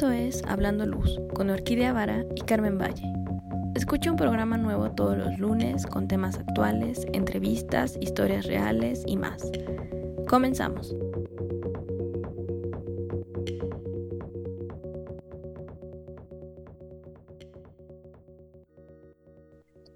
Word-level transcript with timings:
Esto 0.00 0.12
es 0.12 0.42
Hablando 0.48 0.86
Luz 0.86 1.20
con 1.34 1.50
Orquídea 1.50 1.92
Vara 1.92 2.24
y 2.34 2.40
Carmen 2.40 2.78
Valle. 2.78 3.04
Escucha 3.74 4.10
un 4.10 4.16
programa 4.16 4.56
nuevo 4.56 4.90
todos 4.92 5.14
los 5.14 5.38
lunes 5.38 5.84
con 5.86 6.08
temas 6.08 6.38
actuales, 6.38 7.06
entrevistas, 7.12 7.98
historias 8.00 8.46
reales 8.46 9.02
y 9.06 9.18
más. 9.18 9.42
Comenzamos. 10.26 10.94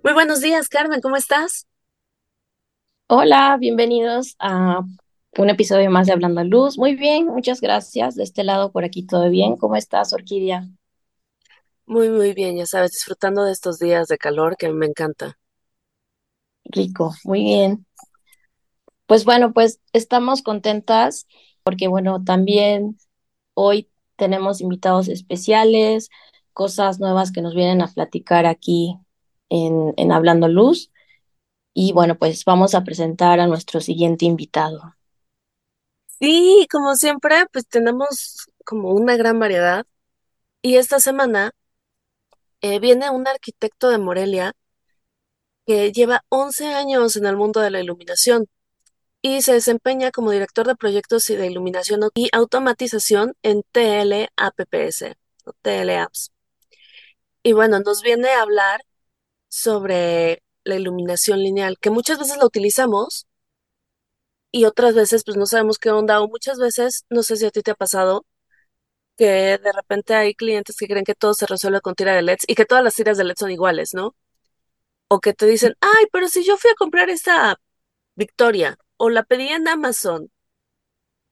Muy 0.03 0.13
buenos 0.13 0.43
días, 0.43 0.69
Carmen, 0.69 1.01
¿cómo 1.01 1.17
estás? 1.17 1.67
Hola, 3.07 3.57
bienvenidos 3.59 4.37
a 4.39 4.83
un 5.39 5.51
episodio 5.51 5.91
más 5.91 6.07
de 6.07 6.13
Hablando 6.13 6.41
a 6.41 6.45
Luz. 6.45 6.79
Muy 6.79 6.95
bien, 6.95 7.27
muchas 7.27 7.61
gracias. 7.61 8.15
De 8.15 8.23
este 8.23 8.45
lado, 8.45 8.73
por 8.73 8.85
aquí 8.85 9.05
todo 9.07 9.31
bien. 9.31 9.57
¿Cómo 9.57 9.77
estás, 9.77 10.13
Orquídea? 10.13 10.69
Muy, 11.87 12.09
muy 12.09 12.33
bien, 12.33 12.57
ya 12.57 12.67
sabes, 12.67 12.93
disfrutando 12.93 13.45
de 13.45 13.53
estos 13.53 13.79
días 13.79 14.09
de 14.09 14.17
calor 14.17 14.57
que 14.57 14.71
me 14.73 14.87
encanta. 14.87 15.39
Rico, 16.65 17.15
muy 17.25 17.43
bien. 17.45 17.87
Pues 19.07 19.25
bueno, 19.25 19.53
pues 19.53 19.81
estamos 19.93 20.43
contentas 20.43 21.27
porque 21.63 21.89
bueno, 21.89 22.23
también 22.25 22.99
hoy 23.55 23.91
tenemos 24.17 24.61
invitados 24.61 25.09
especiales, 25.09 26.09
cosas 26.53 27.01
nuevas 27.01 27.33
que 27.33 27.43
nos 27.43 27.55
vienen 27.55 27.83
a 27.83 27.89
platicar 27.89 28.47
aquí 28.47 28.99
en, 29.51 29.93
en 29.97 30.13
Hablando 30.13 30.49
Luz. 30.49 30.91
Y 31.75 31.93
bueno, 31.93 32.17
pues 32.19 32.45
vamos 32.45 32.75
a 32.75 32.85
presentar 32.85 33.41
a 33.41 33.47
nuestro 33.47 33.81
siguiente 33.81 34.25
invitado. 34.25 34.95
Sí, 36.21 36.67
como 36.71 36.95
siempre, 36.97 37.47
pues 37.53 37.67
tenemos 37.69 38.47
como 38.65 38.91
una 38.91 39.17
gran 39.17 39.39
variedad. 39.39 39.87
Y 40.63 40.77
esta 40.77 41.01
semana 41.01 41.53
eh, 42.61 42.81
viene 42.81 43.11
un 43.11 43.27
arquitecto 43.29 43.91
de 43.91 43.99
Morelia 43.99 44.55
que 45.67 45.93
lleva 45.93 46.25
11 46.29 46.67
años 46.75 47.17
en 47.17 47.27
el 47.27 47.37
mundo 47.37 47.61
de 47.61 47.71
la 47.71 47.81
iluminación 47.81 48.47
y 49.23 49.43
se 49.43 49.55
desempeña 49.55 50.11
como 50.13 50.31
director 50.33 50.67
de 50.67 50.77
proyectos 50.77 51.31
y 51.31 51.37
de 51.37 51.47
iluminación 51.49 52.01
y 52.15 52.29
automatización 52.33 53.35
en 53.43 53.63
TLAPPS 53.73 55.17
o 55.47 55.53
TLApps. 55.63 56.33
Y 57.43 57.53
bueno, 57.53 57.81
nos 57.81 58.03
viene 58.03 58.29
a 58.31 58.43
hablar 58.43 58.81
sobre 59.49 60.43
la 60.65 60.77
iluminación 60.77 61.41
lineal, 61.41 61.79
que 61.79 61.91
muchas 61.91 62.19
veces 62.19 62.39
la 62.39 62.47
utilizamos 62.47 63.27
y 64.55 64.67
otras 64.67 64.95
veces 64.95 65.25
pues 65.25 65.37
no 65.37 65.47
sabemos 65.47 65.79
qué 65.79 65.91
onda 65.91 66.21
o 66.21 66.29
muchas 66.29 66.59
veces, 66.61 67.07
no 67.11 67.25
sé 67.25 67.37
si 67.37 67.45
a 67.47 67.51
ti 67.51 67.63
te 67.63 67.73
ha 67.73 67.75
pasado, 67.75 68.25
que 69.17 69.27
de 69.59 69.73
repente 69.73 70.15
hay 70.15 70.35
clientes 70.35 70.77
que 70.77 70.87
creen 70.89 71.05
que 71.05 71.15
todo 71.17 71.35
se 71.35 71.47
resuelve 71.47 71.81
con 71.81 71.95
tira 71.97 72.15
de 72.15 72.21
LEDs 72.21 72.45
y 72.49 72.55
que 72.57 72.65
todas 72.67 72.85
las 72.85 72.95
tiras 72.95 73.19
de 73.19 73.25
LED 73.25 73.35
son 73.39 73.51
iguales, 73.53 73.95
¿no? 73.95 74.17
O 75.09 75.21
que 75.21 75.35
te 75.35 75.47
dicen, 75.47 75.75
ay, 75.81 76.07
pero 76.13 76.29
si 76.29 76.45
yo 76.45 76.57
fui 76.59 76.71
a 76.71 76.75
comprar 76.77 77.11
esta 77.11 77.57
Victoria 78.17 78.79
o 78.99 79.11
la 79.11 79.25
pedí 79.25 79.49
en 79.49 79.69
Amazon, 79.69 80.31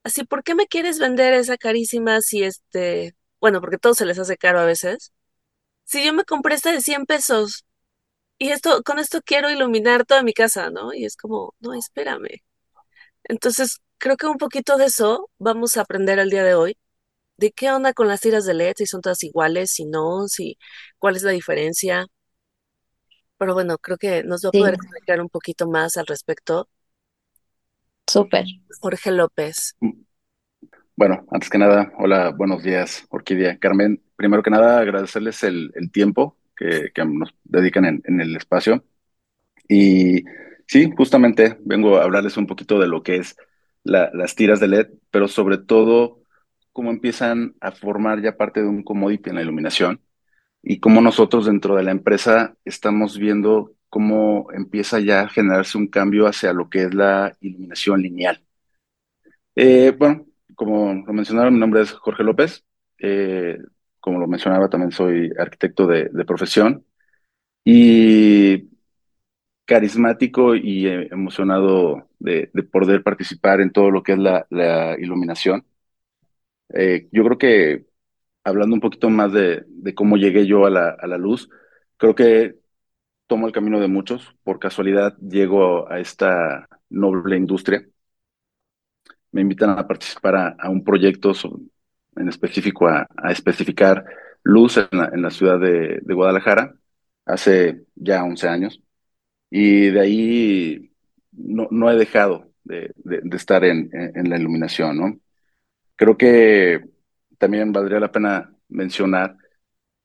así, 0.04 0.24
¿por 0.24 0.42
qué 0.44 0.54
me 0.54 0.66
quieres 0.66 0.98
vender 0.98 1.34
esa 1.34 1.56
carísima 1.56 2.20
si 2.20 2.44
este, 2.44 3.14
bueno, 3.40 3.60
porque 3.60 3.78
todo 3.78 3.94
se 3.94 4.06
les 4.06 4.18
hace 4.18 4.36
caro 4.36 4.60
a 4.60 4.64
veces? 4.64 5.12
Si 5.84 6.04
yo 6.04 6.14
me 6.14 6.24
compré 6.24 6.56
esta 6.56 6.72
de 6.72 6.82
100 6.82 7.06
pesos 7.06 7.66
y 8.38 8.50
esto, 8.50 8.82
con 8.84 8.98
esto 9.00 9.22
quiero 9.24 9.50
iluminar 9.50 10.06
toda 10.06 10.22
mi 10.24 10.34
casa, 10.34 10.70
¿no? 10.70 10.94
Y 10.94 11.04
es 11.06 11.16
como, 11.16 11.54
no, 11.60 11.74
espérame. 11.74 12.42
Entonces, 13.24 13.80
creo 13.98 14.16
que 14.16 14.26
un 14.26 14.38
poquito 14.38 14.76
de 14.76 14.86
eso 14.86 15.30
vamos 15.38 15.76
a 15.76 15.82
aprender 15.82 16.18
el 16.18 16.30
día 16.30 16.44
de 16.44 16.54
hoy. 16.54 16.76
¿De 17.38 17.52
qué 17.52 17.70
onda 17.72 17.94
con 17.94 18.08
las 18.08 18.20
tiras 18.22 18.44
de 18.46 18.52
LED? 18.52 18.74
Si 18.78 18.86
son 18.86 19.02
todas 19.02 19.24
iguales, 19.24 19.72
si 19.72 19.86
no, 19.86 20.28
si 20.28 20.58
cuál 20.98 21.16
es 21.16 21.22
la 21.24 21.32
diferencia. 21.32 22.06
Pero 23.38 23.52
bueno, 23.54 23.76
creo 23.78 23.98
que 23.98 24.22
nos 24.24 24.42
va 24.44 24.50
a 24.50 24.52
poder 24.52 24.74
Sí, 24.74 24.74
explicar 24.74 25.20
un 25.20 25.28
poquito 25.28 25.68
más 25.68 25.96
al 25.98 26.06
respecto. 26.06 26.68
súper. 28.06 28.46
Jorge 28.80 29.12
López. 29.12 29.76
Bueno, 30.96 31.26
antes 31.30 31.48
que 31.50 31.58
nada, 31.58 31.92
hola, 31.98 32.30
buenos 32.30 32.62
días, 32.62 33.06
Orquídea. 33.10 33.58
Carmen, 33.58 34.02
primero 34.16 34.42
que 34.42 34.50
nada, 34.50 34.78
agradecerles 34.80 35.42
el, 35.42 35.72
el 35.74 35.90
tiempo 35.90 36.36
que, 36.56 36.90
que 36.94 37.04
nos 37.04 37.34
dedican 37.44 37.84
en, 37.86 38.02
en 38.04 38.20
el 38.20 38.36
espacio. 38.36 38.84
Y 39.68 40.24
sí, 40.72 40.90
justamente 40.96 41.58
vengo 41.64 41.96
a 41.98 42.04
hablarles 42.04 42.36
un 42.36 42.46
poquito 42.46 42.78
de 42.78 42.86
lo 42.88 43.02
que 43.02 43.16
es 43.16 43.36
la- 43.84 44.10
las 44.14 44.34
tiras 44.34 44.60
de 44.60 44.66
LED, 44.66 44.90
pero 45.10 45.28
sobre 45.28 45.58
todo 45.58 46.22
cómo 46.72 46.90
empiezan 46.90 47.54
a 47.60 47.72
formar 47.72 48.22
ya 48.22 48.36
parte 48.36 48.62
de 48.62 48.68
un 48.68 48.82
commodity 48.82 49.30
en 49.30 49.36
la 49.36 49.42
iluminación 49.42 50.00
y 50.62 50.80
cómo 50.80 51.00
nosotros 51.02 51.46
dentro 51.46 51.76
de 51.76 51.84
la 51.84 51.92
empresa 51.92 52.56
estamos 52.64 53.18
viendo 53.18 53.72
cómo 53.90 54.48
empieza 54.54 55.00
ya 55.00 55.22
a 55.22 55.28
generarse 55.28 55.78
un 55.78 55.88
cambio 55.88 56.26
hacia 56.28 56.52
lo 56.54 56.70
que 56.70 56.84
es 56.84 56.94
la 56.94 57.36
iluminación 57.40 58.02
lineal. 58.02 58.42
Eh, 59.54 59.94
bueno, 59.98 60.26
como 60.54 60.94
lo 61.06 61.12
mencionaron, 61.12 61.54
mi 61.54 61.60
nombre 61.60 61.82
es 61.82 61.92
Jorge 61.92 62.22
López. 62.24 62.64
Eh, 62.98 63.58
como 64.00 64.18
lo 64.18 64.26
mencionaba, 64.26 64.68
también 64.68 64.92
soy 64.92 65.30
arquitecto 65.38 65.86
de, 65.86 66.08
de 66.12 66.24
profesión 66.24 66.84
y 67.64 68.70
carismático 69.72 70.54
y 70.56 70.86
eh, 70.86 71.08
emocionado 71.12 72.08
de, 72.18 72.50
de 72.52 72.62
poder 72.64 73.02
participar 73.02 73.60
en 73.60 73.72
todo 73.72 73.90
lo 73.90 74.02
que 74.02 74.12
es 74.12 74.18
la, 74.18 74.46
la 74.50 74.96
iluminación. 75.00 75.64
Eh, 76.70 77.08
yo 77.12 77.24
creo 77.24 77.38
que 77.38 77.86
hablando 78.44 78.74
un 78.74 78.80
poquito 78.80 79.10
más 79.10 79.32
de, 79.32 79.64
de 79.68 79.94
cómo 79.94 80.16
llegué 80.16 80.46
yo 80.46 80.66
a 80.66 80.70
la, 80.70 80.90
a 80.90 81.06
la 81.06 81.18
luz, 81.18 81.48
creo 81.98 82.14
que 82.14 82.56
tomo 83.28 83.46
el 83.48 83.52
camino 83.54 83.80
de 83.80 83.88
muchos. 83.88 84.34
Por 84.44 84.58
casualidad 84.60 85.16
llego 85.18 85.90
a 85.90 86.00
esta 86.00 86.68
noble 86.90 87.36
industria 87.38 87.86
me 89.32 89.40
invitan 89.40 89.70
a 89.70 89.86
participar 89.86 90.36
a, 90.36 90.48
a 90.58 90.68
un 90.70 90.84
proyecto 90.84 91.32
en 92.16 92.28
específico 92.28 92.88
a, 92.88 93.06
a 93.16 93.32
especificar 93.32 94.04
luz 94.42 94.76
en 94.76 94.88
la, 94.92 95.06
en 95.12 95.22
la 95.22 95.30
ciudad 95.30 95.58
de, 95.58 96.00
de 96.02 96.14
Guadalajara 96.14 96.74
hace 97.24 97.84
ya 97.94 98.24
11 98.24 98.48
años 98.48 98.80
y 99.52 99.90
de 99.90 100.00
ahí 100.00 100.92
no, 101.32 101.68
no 101.72 101.90
he 101.92 101.96
dejado 101.96 102.50
de, 102.64 102.92
de- 102.96 103.36
estar 103.36 103.64
en, 103.64 103.90
en- 103.94 104.30
la 104.30 104.38
iluminación, 104.38 104.98
¿no? 104.98 105.20
Creo 105.96 106.16
que 106.16 106.82
también 107.38 107.72
valdría 107.72 108.00
la 108.00 108.12
pena 108.12 108.54
mencionar 108.68 109.36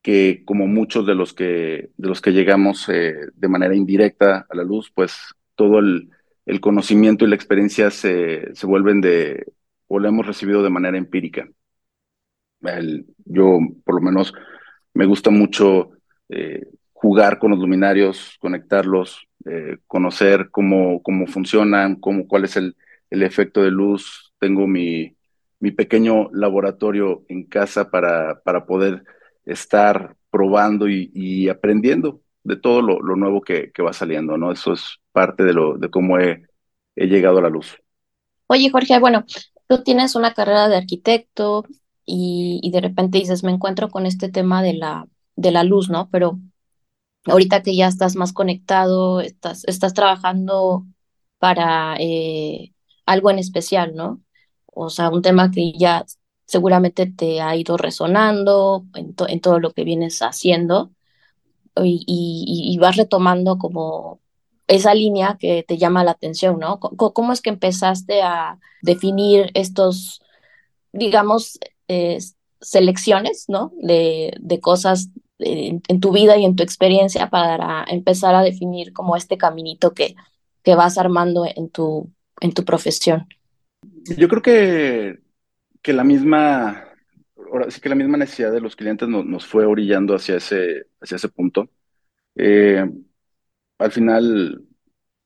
que 0.02 0.44
como 0.46 0.66
muchos 0.66 1.06
de 1.06 1.14
los 1.16 1.34
que, 1.34 1.90
de 1.96 2.08
los 2.08 2.20
que 2.22 2.32
llegamos 2.32 2.88
eh, 2.88 3.14
de 3.34 3.48
manera 3.48 3.74
indirecta 3.76 4.46
a 4.50 4.56
la 4.56 4.64
luz, 4.64 4.92
pues 4.94 5.14
todo 5.56 5.80
el, 5.80 6.10
el 6.46 6.60
conocimiento 6.60 7.24
y 7.26 7.28
la 7.30 7.36
experiencia 7.36 7.90
se, 7.90 8.54
se 8.54 8.66
vuelven 8.66 9.00
de, 9.02 9.46
o 9.88 9.98
lo 10.00 10.08
hemos 10.08 10.26
recibido 10.26 10.62
de 10.64 10.70
manera 10.70 10.98
empírica. 10.98 11.48
El- 12.62 13.06
yo, 13.24 13.58
por 13.84 13.94
lo 13.96 14.00
menos, 14.00 14.32
me 14.94 15.06
gusta 15.06 15.30
mucho 15.30 15.90
eh, 16.28 16.66
jugar 16.92 17.38
con 17.38 17.52
los 17.52 17.60
luminarios, 17.60 18.36
conectarlos, 18.40 19.27
eh, 19.50 19.78
conocer 19.86 20.50
cómo, 20.50 21.02
cómo 21.02 21.26
funcionan, 21.26 21.96
cómo, 21.96 22.26
cuál 22.26 22.44
es 22.44 22.56
el, 22.56 22.76
el 23.10 23.22
efecto 23.22 23.62
de 23.62 23.70
luz. 23.70 24.32
Tengo 24.38 24.66
mi, 24.66 25.16
mi 25.60 25.70
pequeño 25.70 26.30
laboratorio 26.32 27.24
en 27.28 27.44
casa 27.44 27.90
para, 27.90 28.40
para 28.42 28.66
poder 28.66 29.04
estar 29.44 30.14
probando 30.30 30.88
y, 30.88 31.48
aprendiendo 31.48 32.20
de 32.44 32.56
todo 32.56 32.82
lo, 32.82 33.00
lo 33.00 33.16
nuevo 33.16 33.40
que, 33.40 33.72
que 33.72 33.82
va 33.82 33.92
saliendo, 33.92 34.36
¿no? 34.36 34.52
Eso 34.52 34.72
es 34.74 34.98
parte 35.12 35.42
de 35.42 35.52
lo, 35.52 35.78
de 35.78 35.90
cómo 35.90 36.18
he, 36.18 36.42
he 36.94 37.06
llegado 37.06 37.38
a 37.38 37.42
la 37.42 37.48
luz. 37.48 37.76
Oye, 38.46 38.70
Jorge, 38.70 38.98
bueno, 38.98 39.24
tú 39.66 39.82
tienes 39.82 40.14
una 40.14 40.34
carrera 40.34 40.68
de 40.68 40.76
arquitecto 40.76 41.64
y, 42.04 42.60
y 42.62 42.70
de 42.70 42.80
repente 42.80 43.18
dices, 43.18 43.42
me 43.42 43.52
encuentro 43.52 43.88
con 43.88 44.06
este 44.06 44.28
tema 44.28 44.62
de 44.62 44.74
la, 44.74 45.06
de 45.36 45.50
la 45.50 45.64
luz, 45.64 45.90
¿no? 45.90 46.08
Pero 46.10 46.38
ahorita 47.26 47.62
que 47.62 47.76
ya 47.76 47.88
estás 47.88 48.16
más 48.16 48.32
conectado, 48.32 49.20
estás, 49.20 49.64
estás 49.66 49.94
trabajando 49.94 50.86
para 51.38 51.96
eh, 51.98 52.72
algo 53.06 53.30
en 53.30 53.38
especial, 53.38 53.94
¿no? 53.94 54.22
O 54.66 54.90
sea, 54.90 55.10
un 55.10 55.22
tema 55.22 55.50
que 55.50 55.72
ya 55.72 56.04
seguramente 56.46 57.06
te 57.06 57.40
ha 57.40 57.56
ido 57.56 57.76
resonando 57.76 58.84
en, 58.94 59.14
en 59.28 59.40
todo 59.40 59.60
lo 59.60 59.72
que 59.72 59.84
vienes 59.84 60.20
haciendo 60.20 60.92
y, 61.84 62.04
y, 62.06 62.78
vas 62.78 62.96
retomando 62.96 63.58
como 63.58 64.20
esa 64.66 64.94
línea 64.94 65.36
que 65.38 65.64
te 65.66 65.78
llama 65.78 66.04
la 66.04 66.12
atención, 66.12 66.58
¿no? 66.58 66.80
¿Cómo 66.80 67.32
es 67.32 67.40
que 67.40 67.50
empezaste 67.50 68.22
a 68.22 68.58
definir 68.82 69.50
estos, 69.54 70.20
digamos, 70.92 71.58
eh, 71.88 72.18
selecciones, 72.60 73.46
¿no? 73.48 73.72
De, 73.80 74.34
de 74.40 74.60
cosas 74.60 75.10
en, 75.38 75.82
en 75.88 76.00
tu 76.00 76.12
vida 76.12 76.36
y 76.36 76.44
en 76.44 76.56
tu 76.56 76.62
experiencia 76.62 77.30
para 77.30 77.84
empezar 77.88 78.34
a 78.34 78.42
definir 78.42 78.92
como 78.92 79.16
este 79.16 79.38
caminito 79.38 79.92
que, 79.94 80.14
que 80.62 80.74
vas 80.74 80.98
armando 80.98 81.44
en 81.46 81.70
tu, 81.70 82.10
en 82.40 82.52
tu 82.52 82.64
profesión. 82.64 83.26
Yo 84.16 84.28
creo 84.28 84.42
que, 84.42 85.20
que 85.82 85.92
la 85.92 86.04
misma, 86.04 86.84
ahora 87.50 87.70
sí 87.70 87.80
que 87.80 87.88
la 87.88 87.94
misma 87.94 88.16
necesidad 88.18 88.52
de 88.52 88.60
los 88.60 88.76
clientes 88.76 89.08
nos, 89.08 89.24
nos 89.24 89.46
fue 89.46 89.64
orillando 89.64 90.14
hacia 90.14 90.36
ese, 90.36 90.86
hacia 91.00 91.16
ese 91.16 91.28
punto. 91.28 91.70
Eh, 92.36 92.84
al 93.78 93.92
final 93.92 94.62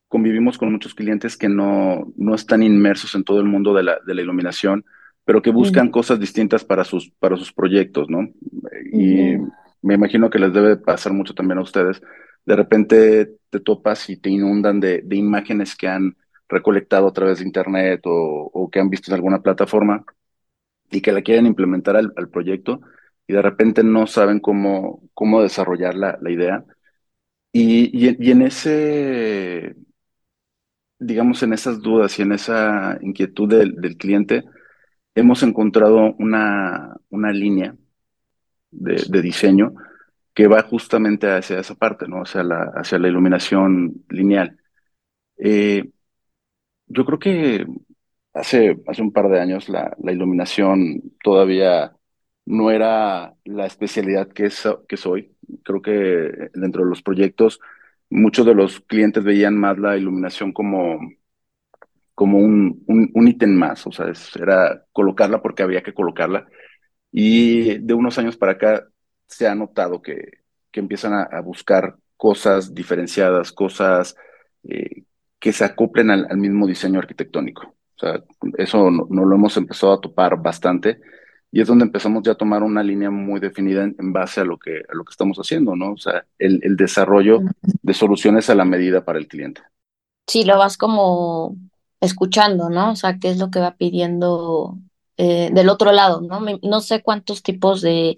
convivimos 0.09 0.59
con 0.59 0.71
muchos 0.71 0.95
clientes 0.95 1.37
que 1.37 1.49
no, 1.49 2.13
no 2.17 2.35
están 2.35 2.63
inmersos 2.63 3.15
en 3.15 3.25
todo 3.25 3.41
el 3.41 3.47
mundo 3.47 3.73
de 3.73 3.83
la, 3.83 3.99
de 4.07 4.15
la 4.15 4.23
iluminación, 4.23 4.85
pero 5.25 5.41
que 5.41 5.51
buscan 5.51 5.91
cosas 5.91 6.21
distintas 6.21 6.65
para 6.65 6.85
sus, 6.85 7.11
para 7.19 7.37
sus 7.37 7.53
proyectos, 7.53 8.11
¿no? 8.11 8.29
Y 8.93 9.37
me 9.83 9.95
imagino 9.95 10.31
que 10.31 10.39
les 10.39 10.53
debe 10.53 10.77
pasar 10.77 11.13
mucho 11.13 11.35
también 11.35 11.59
a 11.59 11.63
ustedes. 11.63 12.03
De 12.45 12.57
repente 12.57 13.37
te 13.51 13.61
topas 13.61 14.09
y 14.11 14.17
te 14.19 14.31
inundan 14.31 14.81
de, 14.81 15.03
de 15.03 15.17
imágenes 15.17 15.77
que 15.77 15.89
han 15.89 16.17
recolectado 16.49 17.09
a 17.09 17.13
través 17.13 17.39
de 17.39 17.45
internet 17.47 18.03
o, 18.07 18.51
o, 18.53 18.71
que 18.71 18.81
han 18.81 18.91
visto 18.91 19.11
en 19.11 19.17
alguna 19.17 19.43
plataforma 19.43 20.05
y 20.91 21.01
que 21.01 21.13
la 21.13 21.23
quieren 21.23 21.47
implementar 21.47 21.97
al, 21.97 22.13
al 22.17 22.29
proyecto 22.31 22.81
y 23.27 23.33
de 23.35 23.43
repente 23.43 23.85
no 23.85 24.07
saben 24.07 24.41
cómo, 24.41 25.03
cómo 25.15 25.43
desarrollar 25.43 25.95
la, 25.97 26.19
la 26.21 26.31
idea. 26.31 26.65
Y, 27.53 27.91
y, 28.09 28.31
en 28.31 28.43
ese, 28.43 29.77
digamos, 30.99 31.43
en 31.43 31.53
esas 31.53 31.81
dudas 31.83 32.19
y 32.19 32.23
en 32.23 32.33
esa 32.33 32.99
inquietud 33.03 33.49
del, 33.49 33.75
del 33.77 33.97
cliente, 33.97 34.45
hemos 35.15 35.43
encontrado 35.43 36.15
una, 36.19 36.97
una 37.11 37.33
línea 37.33 37.77
de, 38.73 39.23
diseño 39.23 39.75
que 40.35 40.49
va 40.49 40.63
justamente 40.63 41.31
hacia 41.31 41.61
esa 41.61 41.75
parte, 41.77 42.09
¿no? 42.09 42.23
Hacia 42.23 42.43
la, 42.43 42.73
hacia 42.75 42.99
la 42.99 43.09
iluminación 43.09 44.05
lineal. 44.09 44.59
Eh, 45.39 45.91
yo 46.87 47.05
creo 47.05 47.19
que 47.19 47.67
hace, 48.35 48.79
hace 48.87 49.03
un 49.03 49.13
par 49.13 49.29
de 49.29 49.41
años 49.41 49.69
la, 49.69 49.95
la 50.03 50.13
iluminación 50.13 51.03
todavía 51.23 51.93
no 52.47 52.71
era 52.71 53.35
la 53.45 53.67
especialidad 53.67 54.29
que, 54.29 54.47
es, 54.47 54.69
que 54.89 54.97
soy. 54.97 55.37
Creo 55.65 55.83
que 55.83 56.51
dentro 56.55 56.85
de 56.85 56.91
los 56.91 57.03
proyectos 57.03 57.61
muchos 58.11 58.47
de 58.47 58.55
los 58.55 58.81
clientes 58.81 59.25
veían 59.25 59.57
más 59.57 59.79
la 59.79 59.97
iluminación 59.97 60.53
como, 60.53 61.01
como 62.15 62.39
un, 62.39 62.83
un, 62.87 63.11
un 63.15 63.29
ítem 63.29 63.55
más, 63.55 63.87
o 63.87 63.93
sea, 63.93 64.09
es, 64.09 64.37
era 64.37 64.85
colocarla 64.93 65.41
porque 65.43 65.63
había 65.63 65.83
que 65.83 65.95
colocarla. 65.95 66.47
Y 67.13 67.79
de 67.79 67.95
unos 67.95 68.19
años 68.19 68.37
para 68.37 68.53
acá 68.53 68.89
se 69.27 69.47
ha 69.47 69.55
notado 69.55 70.01
que, 70.03 70.41
que 70.71 70.81
empiezan 70.81 71.13
a, 71.13 71.23
a 71.23 71.41
buscar 71.41 71.97
cosas 72.17 72.75
diferenciadas, 72.75 73.53
cosas 73.53 74.17
eh, 74.65 75.05
que 75.39 75.53
se 75.53 75.65
acoplen 75.65 76.11
al, 76.11 76.27
al, 76.31 76.39
mismo 76.39 76.67
diseño 76.67 76.99
arquitectónico. 76.99 77.75
O 77.97 77.99
sea, 77.99 78.23
eso 78.57 78.91
no, 78.91 79.07
no, 79.11 79.25
lo 79.25 79.37
hemos 79.37 79.57
empezado 79.57 79.93
a 79.93 80.01
topar 80.01 80.41
bastante 80.41 81.01
y 81.51 81.61
es 81.61 81.69
donde 81.69 81.85
empezamos 81.85 82.23
ya 82.23 82.33
a 82.33 82.37
tomar 82.37 82.63
una 82.63 82.83
línea 82.83 83.11
muy 83.11 83.41
definida 83.41 83.85
en, 83.85 83.95
en 83.99 84.13
base 84.13 84.41
a 84.41 84.45
lo, 84.45 84.59
que, 84.59 84.83
a 84.89 84.95
lo 84.95 85.05
que 85.05 85.11
estamos 85.11 85.37
haciendo, 85.37 85.77
¿no? 85.77 85.93
O 85.93 85.99
sea, 85.99 86.25
el, 86.39 86.61
el 86.63 86.77
desarrollo 86.77 87.41
de 87.61 87.93
soluciones 87.93 88.49
a 88.49 88.55
la 88.55 88.65
medida 88.65 89.05
para 89.05 89.19
el 89.19 89.29
cliente. 89.29 89.61
Sí, 90.27 90.45
lo 90.45 90.57
vas 90.57 90.79
como 90.79 91.57
escuchando, 92.01 92.71
¿no? 92.71 92.93
O 92.93 92.97
sea, 92.97 93.19
qué 93.19 93.31
es 93.31 93.39
lo 93.39 93.51
que 93.51 93.61
va 93.61 93.77
pidiendo 93.77 94.79
eh, 95.17 95.51
del 95.53 95.69
otro 95.69 95.93
lado, 95.93 96.21
¿no? 96.21 96.41
No 96.63 96.81
sé 96.81 97.03
cuántos 97.03 97.43
tipos 97.43 97.81
de 97.81 98.17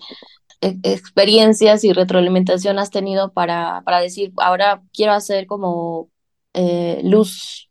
eh, 0.64 0.79
experiencias 0.82 1.85
y 1.85 1.93
retroalimentación 1.93 2.79
has 2.79 2.91
tenido 2.91 3.32
para, 3.32 3.82
para 3.85 4.00
decir, 4.00 4.32
ahora 4.38 4.82
quiero 4.94 5.12
hacer 5.12 5.46
como 5.46 6.11
eh, 6.55 7.00
luz, 7.05 7.69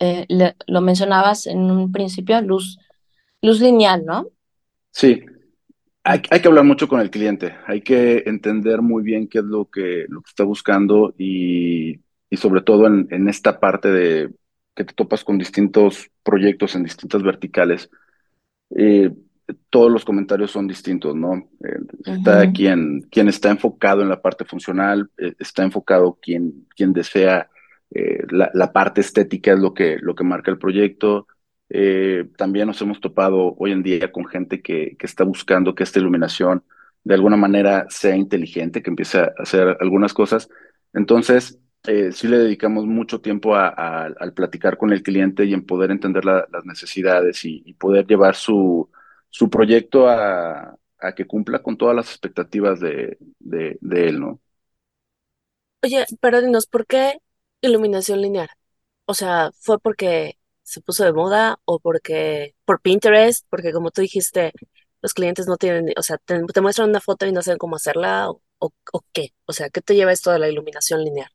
eh, 0.00 0.26
lo 0.66 0.80
mencionabas 0.80 1.46
en 1.46 1.70
un 1.70 1.92
principio, 1.92 2.40
luz, 2.40 2.78
luz 3.42 3.60
lineal, 3.60 4.04
¿no? 4.04 4.26
Sí, 4.90 5.24
hay, 6.02 6.22
hay, 6.30 6.40
que 6.40 6.48
hablar 6.48 6.64
mucho 6.64 6.88
con 6.88 7.00
el 7.00 7.10
cliente, 7.10 7.54
hay 7.66 7.80
que 7.82 8.24
entender 8.26 8.82
muy 8.82 9.04
bien 9.04 9.28
qué 9.28 9.38
es 9.38 9.44
lo 9.44 9.66
que, 9.70 10.06
lo 10.08 10.20
que 10.22 10.28
está 10.28 10.42
buscando 10.42 11.14
y, 11.16 12.00
y 12.28 12.36
sobre 12.36 12.62
todo 12.62 12.88
en, 12.88 13.06
en, 13.10 13.28
esta 13.28 13.60
parte 13.60 13.88
de 13.92 14.30
que 14.74 14.84
te 14.84 14.94
topas 14.94 15.22
con 15.22 15.38
distintos 15.38 16.10
proyectos 16.24 16.74
en 16.74 16.82
distintas 16.82 17.22
verticales. 17.22 17.88
Eh, 18.76 19.10
todos 19.70 19.90
los 19.90 20.04
comentarios 20.04 20.50
son 20.50 20.66
distintos, 20.66 21.14
¿no? 21.14 21.48
Está 22.04 22.38
uh 22.38 22.44
-huh. 22.44 22.52
quien, 22.54 23.02
quien 23.10 23.28
está 23.28 23.50
enfocado 23.50 24.02
en 24.02 24.08
la 24.08 24.20
parte 24.20 24.44
funcional, 24.44 25.10
eh, 25.18 25.34
está 25.38 25.62
enfocado 25.62 26.18
quien, 26.20 26.66
quien 26.76 26.92
desea 26.92 27.48
eh, 27.94 28.24
la, 28.30 28.50
la, 28.54 28.72
parte 28.72 29.00
estética, 29.00 29.52
es 29.52 29.58
lo 29.58 29.74
que, 29.74 29.98
lo 30.00 30.14
que 30.14 30.24
marca 30.24 30.50
el 30.50 30.58
proyecto. 30.58 31.26
Eh, 31.68 32.28
también 32.36 32.66
nos 32.66 32.80
hemos 32.82 33.00
topado 33.00 33.54
hoy 33.58 33.72
en 33.72 33.82
día 33.82 34.12
con 34.12 34.26
gente 34.26 34.62
que, 34.62 34.96
que, 34.98 35.06
está 35.06 35.24
buscando 35.24 35.74
que 35.74 35.82
esta 35.84 35.98
iluminación 35.98 36.62
de 37.04 37.14
alguna 37.14 37.36
manera 37.36 37.86
sea 37.88 38.14
inteligente, 38.14 38.82
que 38.82 38.90
empiece 38.90 39.18
a 39.18 39.32
hacer 39.38 39.76
algunas 39.80 40.14
cosas. 40.14 40.48
Entonces, 40.94 41.58
eh, 41.84 42.12
sí 42.12 42.28
le 42.28 42.38
dedicamos 42.38 42.86
mucho 42.86 43.20
tiempo 43.20 43.54
a, 43.56 43.68
al 44.04 44.32
platicar 44.34 44.76
con 44.78 44.92
el 44.92 45.02
cliente 45.02 45.44
y 45.44 45.52
en 45.52 45.66
poder 45.66 45.90
entender 45.90 46.24
la, 46.24 46.46
las 46.52 46.64
necesidades 46.64 47.44
y, 47.44 47.74
poder 47.74 48.06
llevar 48.06 48.36
su, 48.36 48.88
su 49.30 49.50
proyecto 49.50 50.08
a, 50.08 50.76
que 51.16 51.26
cumpla 51.26 51.60
con 51.60 51.76
todas 51.76 51.96
las 51.96 52.08
expectativas 52.10 52.78
de, 52.78 53.18
de, 53.40 54.08
él, 54.08 54.20
¿no? 54.20 54.40
Oye, 55.82 56.06
pero 56.20 56.40
dinos, 56.40 56.66
¿por 56.66 56.86
qué 56.86 57.18
iluminación 57.60 58.20
lineal? 58.22 58.48
O 59.06 59.14
sea, 59.14 59.50
¿fue 59.58 59.80
porque 59.80 60.38
se 60.62 60.80
puso 60.80 61.04
de 61.04 61.12
moda 61.12 61.58
o 61.64 61.80
porque 61.80 62.54
por 62.64 62.80
Pinterest, 62.80 63.44
porque 63.50 63.72
como 63.72 63.90
tú 63.90 64.00
dijiste, 64.00 64.52
los 65.00 65.12
clientes 65.12 65.48
no 65.48 65.56
tienen, 65.56 65.92
o 65.96 66.02
sea, 66.04 66.18
te, 66.18 66.40
te 66.40 66.60
muestran 66.60 66.90
una 66.90 67.00
foto 67.00 67.26
y 67.26 67.32
no 67.32 67.42
saben 67.42 67.58
cómo 67.58 67.74
hacerla 67.74 68.30
o, 68.30 68.40
o, 68.58 68.72
o, 68.92 69.00
qué, 69.12 69.30
o 69.46 69.52
sea, 69.52 69.70
¿qué 69.70 69.80
te 69.80 69.96
lleva 69.96 70.12
esto 70.12 70.30
de 70.30 70.38
la 70.38 70.48
iluminación 70.48 71.02
lineal? 71.02 71.30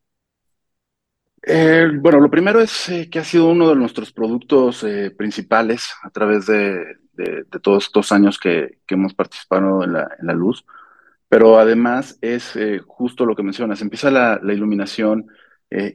Eh, 1.50 1.88
bueno, 1.94 2.20
lo 2.20 2.30
primero 2.30 2.60
es 2.60 2.90
eh, 2.90 3.10
que 3.10 3.20
ha 3.20 3.24
sido 3.24 3.50
uno 3.50 3.70
de 3.70 3.76
nuestros 3.78 4.12
productos 4.12 4.84
eh, 4.84 5.12
principales 5.12 5.94
a 6.04 6.10
través 6.10 6.46
de, 6.46 6.98
todos 7.62 7.86
estos 7.86 8.12
años 8.12 8.38
que, 8.38 8.80
hemos 8.90 9.14
participado 9.14 9.82
en 9.84 9.94
la, 9.94 10.34
luz, 10.34 10.66
pero 11.30 11.58
además 11.58 12.20
es 12.22 12.54
justo 12.86 13.26
lo 13.26 13.36
que 13.36 13.44
mencionas, 13.44 13.82
empieza 13.82 14.12
la, 14.12 14.40
iluminación 14.54 15.28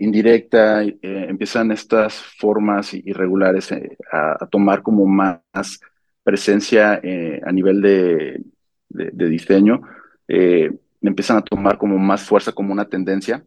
indirecta, 0.00 0.82
empiezan 0.82 1.70
estas 1.70 2.14
formas 2.14 2.92
irregulares 2.94 3.70
a, 4.10 4.48
tomar 4.50 4.82
como 4.82 5.06
más 5.06 5.80
presencia 6.24 6.94
a 6.94 7.52
nivel 7.52 7.80
de, 7.80 8.42
de 8.88 9.28
diseño, 9.28 9.82
empiezan 10.26 11.36
a 11.36 11.42
tomar 11.44 11.78
como 11.78 11.98
más 11.98 12.22
fuerza, 12.22 12.52
como 12.52 12.72
una 12.72 12.86
tendencia. 12.86 13.44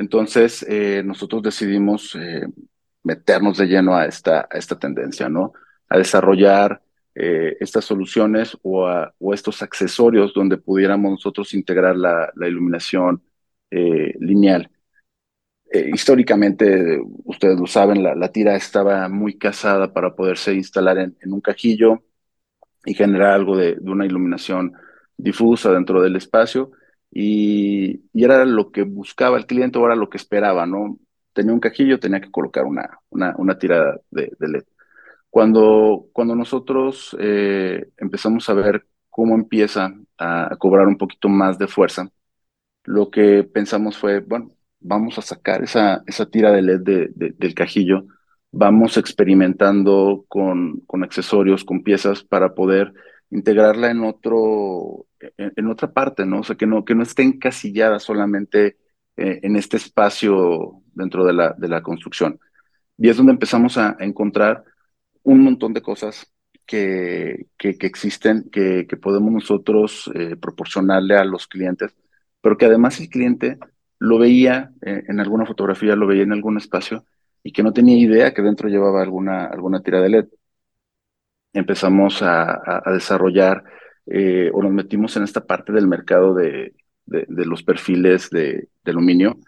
Entonces, 0.00 0.66
nosotros 1.04 1.42
decidimos 1.42 2.16
meternos 3.02 3.58
de 3.58 3.66
lleno 3.66 3.94
a 3.94 4.06
esta, 4.06 4.48
esta 4.50 4.78
tendencia, 4.78 5.28
¿no? 5.28 5.52
A 5.90 5.98
desarrollar 5.98 6.80
estas 7.14 7.84
soluciones 7.84 8.56
o, 8.62 8.88
estos 9.34 9.62
accesorios 9.62 10.32
donde 10.32 10.56
pudiéramos 10.56 11.10
nosotros 11.10 11.52
integrar 11.52 11.96
la, 11.96 12.32
iluminación 12.48 13.22
lineal. 13.70 14.70
Eh, 15.72 15.90
históricamente, 15.94 17.00
ustedes 17.24 17.58
lo 17.58 17.66
saben, 17.66 18.02
la, 18.02 18.32
tira 18.32 18.56
estaba 18.56 19.08
muy 19.08 19.38
casada 19.38 19.92
para 19.92 20.16
poderse 20.16 20.52
instalar 20.52 20.98
en, 20.98 21.16
un 21.32 21.40
cajillo 21.40 22.02
y 22.84 22.94
generar 22.94 23.32
algo 23.34 23.56
de, 23.56 23.78
una 23.80 24.04
iluminación 24.04 24.72
difusa 25.16 25.72
dentro 25.72 26.02
del 26.02 26.16
espacio. 26.16 26.72
Y, 27.10 28.02
era 28.14 28.44
lo 28.44 28.70
que 28.70 28.82
buscaba 28.82 29.38
el 29.38 29.46
cliente 29.46 29.78
o 29.78 29.86
era 29.86 29.96
lo 29.96 30.08
que 30.10 30.18
esperaba, 30.18 30.66
¿no? 30.66 30.98
Tenía 31.32 31.52
un 31.54 31.60
cajillo, 31.60 32.00
tenía 32.00 32.20
que 32.20 32.30
colocar 32.30 32.64
una, 32.64 32.98
una, 33.10 33.34
una 33.38 33.58
tira 33.58 34.00
de, 34.10 34.32
LED. 34.40 34.64
Cuando, 35.30 36.08
cuando 36.12 36.34
nosotros 36.34 37.16
eh, 37.20 37.90
empezamos 37.98 38.48
a 38.48 38.54
ver 38.54 38.86
cómo 39.08 39.34
empieza 39.34 39.92
a, 40.18 40.56
cobrar 40.58 40.86
un 40.88 40.98
poquito 40.98 41.28
más 41.28 41.58
de 41.58 41.68
fuerza, 41.68 42.10
lo 42.84 43.10
que 43.10 43.44
pensamos 43.44 43.98
fue, 43.98 44.20
bueno, 44.20 44.50
vamos 44.80 45.18
a 45.18 45.22
sacar 45.22 45.62
esa, 45.62 46.02
esa 46.06 46.26
tira 46.26 46.52
de 46.52 46.62
LED 46.62 46.80
de, 46.82 47.34
del 47.38 47.54
cajillo, 47.54 48.04
vamos 48.52 48.96
experimentando 48.96 50.24
con, 50.28 50.80
con, 50.86 51.04
accesorios, 51.04 51.64
con 51.64 51.82
piezas 51.82 52.24
para 52.24 52.54
poder 52.54 52.92
integrarla 53.30 53.90
en 53.90 54.04
otro, 54.04 55.06
en, 55.36 55.66
otra 55.68 55.92
parte, 55.92 56.26
¿no? 56.26 56.40
O 56.40 56.44
sea, 56.44 56.56
que 56.56 56.66
no, 56.66 56.84
que 56.84 56.94
no 56.94 57.02
esté 57.02 57.22
encasillada 57.22 57.98
solamente 57.98 58.78
eh, 59.16 59.40
en 59.42 59.56
este 59.56 59.76
espacio 59.76 60.82
dentro 60.94 61.24
de 61.24 61.32
la, 61.32 61.54
de 61.58 61.68
la 61.68 61.82
construcción. 61.82 62.40
Y 62.96 63.08
es 63.08 63.16
donde 63.16 63.32
empezamos 63.32 63.78
a, 63.78 63.96
encontrar 64.00 64.64
un 65.22 65.42
montón 65.42 65.72
de 65.74 65.82
cosas 65.82 66.32
que, 66.66 67.46
que, 67.58 67.76
existen, 67.80 68.48
que, 68.50 68.86
que, 68.88 68.96
podemos 68.96 69.32
nosotros 69.32 70.10
eh, 70.14 70.36
proporcionarle 70.36 71.16
a 71.16 71.24
los 71.24 71.46
clientes, 71.46 71.94
pero 72.40 72.56
que 72.56 72.66
además 72.66 73.00
el 73.00 73.08
cliente 73.08 73.58
lo 73.98 74.18
veía 74.18 74.72
eh, 74.82 75.04
en 75.08 75.20
alguna 75.20 75.46
fotografía, 75.46 75.96
lo 75.96 76.06
veía 76.06 76.22
en 76.22 76.32
algún 76.32 76.56
espacio 76.58 77.04
y 77.42 77.52
que 77.52 77.62
no 77.62 77.72
tenía 77.72 77.98
idea 77.98 78.34
que 78.34 78.42
dentro 78.42 78.68
llevaba 78.68 79.02
alguna, 79.02 79.46
alguna 79.46 79.82
tira 79.82 80.00
de 80.00 80.08
LED. 80.10 80.28
Empezamos 81.52 82.22
a, 82.22 82.62
a 82.88 82.92
desarrollar 82.92 83.64
eh, 84.06 84.50
o 84.52 84.62
nos 84.62 84.72
metimos 84.72 85.16
en 85.16 85.24
esta 85.24 85.46
parte 85.46 85.72
del 85.72 85.86
mercado 85.86 86.34
de, 86.34 86.74
de, 87.06 87.44
los 87.46 87.62
perfiles 87.62 88.30
de, 88.30 88.68
aluminio, 88.84 89.38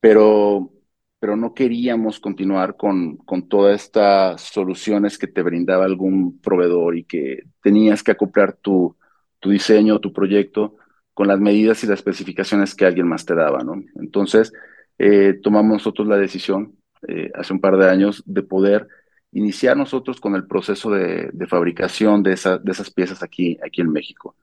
pero, 0.00 0.72
pero 1.18 1.36
no 1.36 1.54
queríamos 1.54 2.20
continuar 2.20 2.76
con, 2.76 3.16
con 3.18 3.48
todas 3.48 3.82
estas 3.82 4.40
soluciones 4.42 5.18
que 5.18 5.26
te 5.26 5.42
brindaba 5.42 5.84
algún 5.84 6.40
proveedor 6.40 6.96
y 6.96 7.04
que 7.04 7.44
tenías 7.62 8.02
que 8.02 8.12
acoplar 8.12 8.54
tu, 8.54 8.96
tu 9.40 9.50
diseño, 9.50 10.00
tu 10.00 10.12
proyecto 10.12 10.76
con 11.12 11.28
las 11.28 11.40
medidas 11.40 11.82
y 11.84 11.86
las 11.86 12.00
especificaciones 12.00 12.74
que 12.74 12.86
alguien 12.86 13.06
más 13.06 13.24
te 13.24 13.34
daba, 13.34 13.62
¿no? 13.62 13.82
Entonces, 13.96 14.52
eh, 14.98 15.38
tomamos 15.42 15.74
nosotros 15.74 16.08
la 16.08 16.16
decisión 16.16 16.76
eh, 17.06 17.30
hace 17.34 17.52
un 17.52 17.60
par 17.60 17.76
de 17.76 17.88
años 17.88 18.22
de 18.26 18.42
poder 18.42 18.88
iniciar 19.34 19.76
nosotros 19.76 20.20
con 20.20 20.34
el 20.36 20.46
proceso 20.46 20.90
de, 20.90 21.30
fabricación 21.48 22.22
de, 22.22 22.32
esas 22.32 22.90
piezas 22.90 23.22
aquí, 23.22 23.58
aquí 23.64 23.80
en 23.82 23.92
México. 23.92 24.36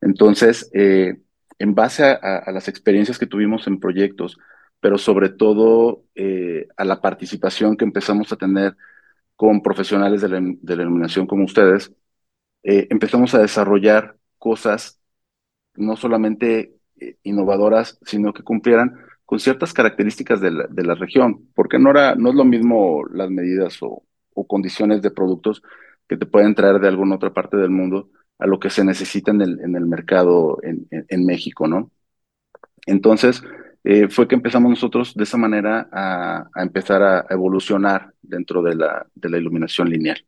Entonces, 0.00 0.70
eh, 0.72 1.20
en 1.58 1.74
base 1.74 2.04
a, 2.04 2.50
las 2.52 2.68
experiencias 2.68 3.18
que 3.18 3.26
tuvimos 3.26 3.66
en 3.66 3.80
proyectos, 3.80 4.38
pero 4.80 4.96
sobre 4.96 5.28
todo 5.28 6.04
a 6.76 6.84
la 6.84 7.00
participación 7.00 7.76
que 7.76 7.84
empezamos 7.84 8.32
a 8.32 8.36
tener 8.36 8.76
con 9.36 9.62
profesionales 9.62 10.22
de 10.22 10.28
la, 10.28 10.82
iluminación 10.82 11.26
como 11.26 11.44
ustedes, 11.44 11.92
empezamos 12.62 13.34
a 13.34 13.40
desarrollar 13.40 14.16
cosas 14.38 15.00
no 15.74 15.96
solamente 15.96 16.74
innovadoras, 17.22 17.98
sino 18.02 18.32
que 18.32 18.42
cumplieran 18.42 18.96
con 19.24 19.40
ciertas 19.40 19.72
características 19.72 20.40
de 20.40 20.50
la, 20.50 20.66
de 20.68 20.84
la 20.84 20.94
región, 20.94 21.48
porque 21.54 21.78
no, 21.78 21.90
era, 21.90 22.14
no 22.14 22.30
es 22.30 22.34
lo 22.34 22.44
mismo 22.44 23.04
las 23.12 23.30
medidas 23.30 23.76
o, 23.82 24.02
o, 24.40 24.46
condiciones 24.46 25.02
de 25.02 25.10
productos 25.10 25.62
que 26.08 26.16
te 26.16 26.26
pueden 26.26 26.54
traer 26.54 26.80
de 26.80 26.88
alguna 26.88 27.16
otra 27.16 27.32
parte 27.32 27.56
del 27.56 27.70
mundo 27.70 28.10
a 28.38 28.46
lo 28.46 28.58
que 28.58 28.70
se 28.70 28.84
necesita 28.84 29.30
en 29.30 29.40
el, 29.42 29.60
en 29.60 29.76
el 29.76 29.86
mercado 29.86 30.58
en, 30.62 30.86
en, 30.90 31.26
México, 31.26 31.66
¿no? 31.66 31.90
Entonces, 32.86 33.42
eh, 33.84 34.08
fue 34.08 34.28
que 34.28 34.36
empezamos 34.36 34.70
nosotros 34.70 35.14
de 35.14 35.24
esa 35.24 35.36
manera 35.36 35.88
a, 35.92 36.48
a 36.54 36.62
empezar 36.62 37.02
a 37.02 37.26
evolucionar 37.30 38.14
dentro 38.22 38.62
de 38.62 38.76
la, 38.76 39.06
de 39.14 39.28
la 39.28 39.38
iluminación 39.38 39.90
lineal. 39.90 40.24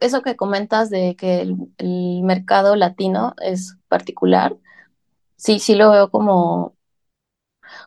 Eso 0.00 0.22
que 0.22 0.36
comentas 0.36 0.90
de 0.90 1.16
que 1.16 1.40
el, 1.40 2.22
mercado 2.24 2.76
latino 2.76 3.34
es 3.42 3.78
particular, 3.88 4.56
sí, 5.36 5.58
sí 5.58 5.74
lo 5.74 5.90
veo 5.90 6.10
como 6.10 6.76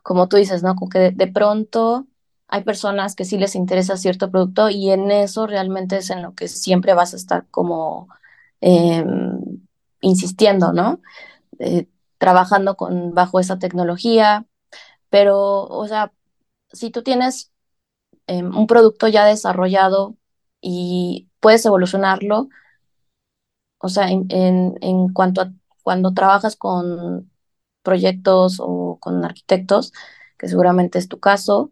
como 0.03 0.27
tú 0.27 0.38
dices, 0.38 0.63
¿no? 0.63 0.75
Que 0.91 1.12
de, 1.12 1.27
pronto 1.27 2.08
hay 2.48 2.63
personas 2.63 3.16
que 3.16 3.25
sí 3.25 3.38
les 3.38 3.56
interesa 3.56 3.98
cierto 3.98 4.32
producto 4.32 4.70
y 4.70 4.92
en 4.92 5.12
eso 5.12 5.48
realmente 5.48 5.98
es 5.98 6.10
en 6.10 6.22
lo 6.22 6.34
que 6.36 6.48
siempre 6.48 6.94
vas 6.94 7.13
a 7.13 7.18
estar 7.18 7.46
como 7.51 8.10
em, 8.62 9.39
insistiendo, 10.01 10.74
¿no? 10.74 11.01
Eh, 11.60 11.88
trabajando 12.20 12.77
con, 12.77 13.13
bajo 13.13 13.39
esa 13.39 13.60
tecnología, 13.60 14.46
pero, 15.10 15.63
o 15.66 15.88
sea, 15.88 16.13
si 16.74 16.92
tú 16.92 17.04
tienes 17.04 17.51
em, 18.27 18.56
un 18.58 18.68
producto 18.68 19.08
ya 19.08 19.25
desarrollado 19.25 20.18
y 20.62 21.30
puedes 21.42 21.66
evolucionarlo, 21.66 22.50
o 23.80 23.89
sea, 23.89 24.10
en, 24.10 24.27
en 24.82 25.13
cuanto 25.13 25.42
a 25.42 25.54
cuando 25.84 26.13
trabajas 26.13 26.56
con 26.56 27.32
proyectos 27.84 28.58
o 28.60 28.98
con 29.00 29.24
arquitectos, 29.25 29.94
que 30.38 30.48
seguramente 30.50 31.00
es 31.00 31.08
tu 31.08 31.20
caso, 31.20 31.72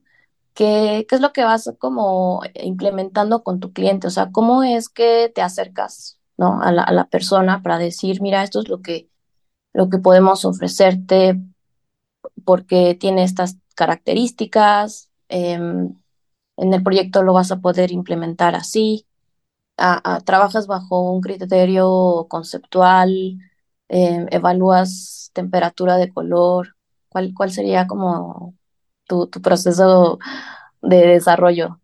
¿qué, 0.55 1.07
es 1.09 1.21
lo 1.21 1.33
que 1.33 1.43
vas 1.43 1.71
como 1.79 2.41
implementando 2.55 3.43
con 3.43 3.59
tu 3.59 3.73
cliente? 3.73 4.07
O 4.07 4.09
sea, 4.11 4.31
¿cómo 4.31 4.63
es 4.63 4.89
que 4.89 5.31
te 5.35 5.41
acercas 5.41 6.19
¿no? 6.37 6.61
a, 6.61 6.71
la, 6.71 6.83
a 6.83 6.93
la 6.93 7.05
persona 7.09 7.61
para 7.61 7.77
decir, 7.77 8.21
mira, 8.21 8.43
esto 8.43 8.61
es 8.61 8.69
lo 8.69 8.81
que, 8.81 9.09
lo 9.73 9.89
que 9.89 9.99
podemos 9.99 10.45
ofrecerte 10.45 11.39
porque 12.45 12.95
tiene 12.95 13.23
estas 13.23 13.57
características? 13.75 15.09
Em, 15.29 15.95
en 16.57 16.73
el 16.73 16.83
proyecto 16.83 17.23
lo 17.23 17.33
vas 17.33 17.51
a 17.51 17.59
poder 17.61 17.91
implementar 17.91 18.55
así. 18.55 19.07
trabajas 20.25 20.67
bajo 20.67 21.11
un 21.11 21.21
criterio 21.21 22.27
conceptual, 22.29 23.39
em, 23.89 24.27
evalúas 24.31 25.31
temperatura 25.33 25.97
de 25.97 26.13
color? 26.13 26.75
¿Cuál, 27.09 27.33
cuál 27.35 27.51
sería 27.51 27.87
como 27.87 28.55
tu, 29.07 29.27
tu 29.27 29.41
proceso 29.41 30.19
de 30.81 30.97
desarrollo? 31.07 31.79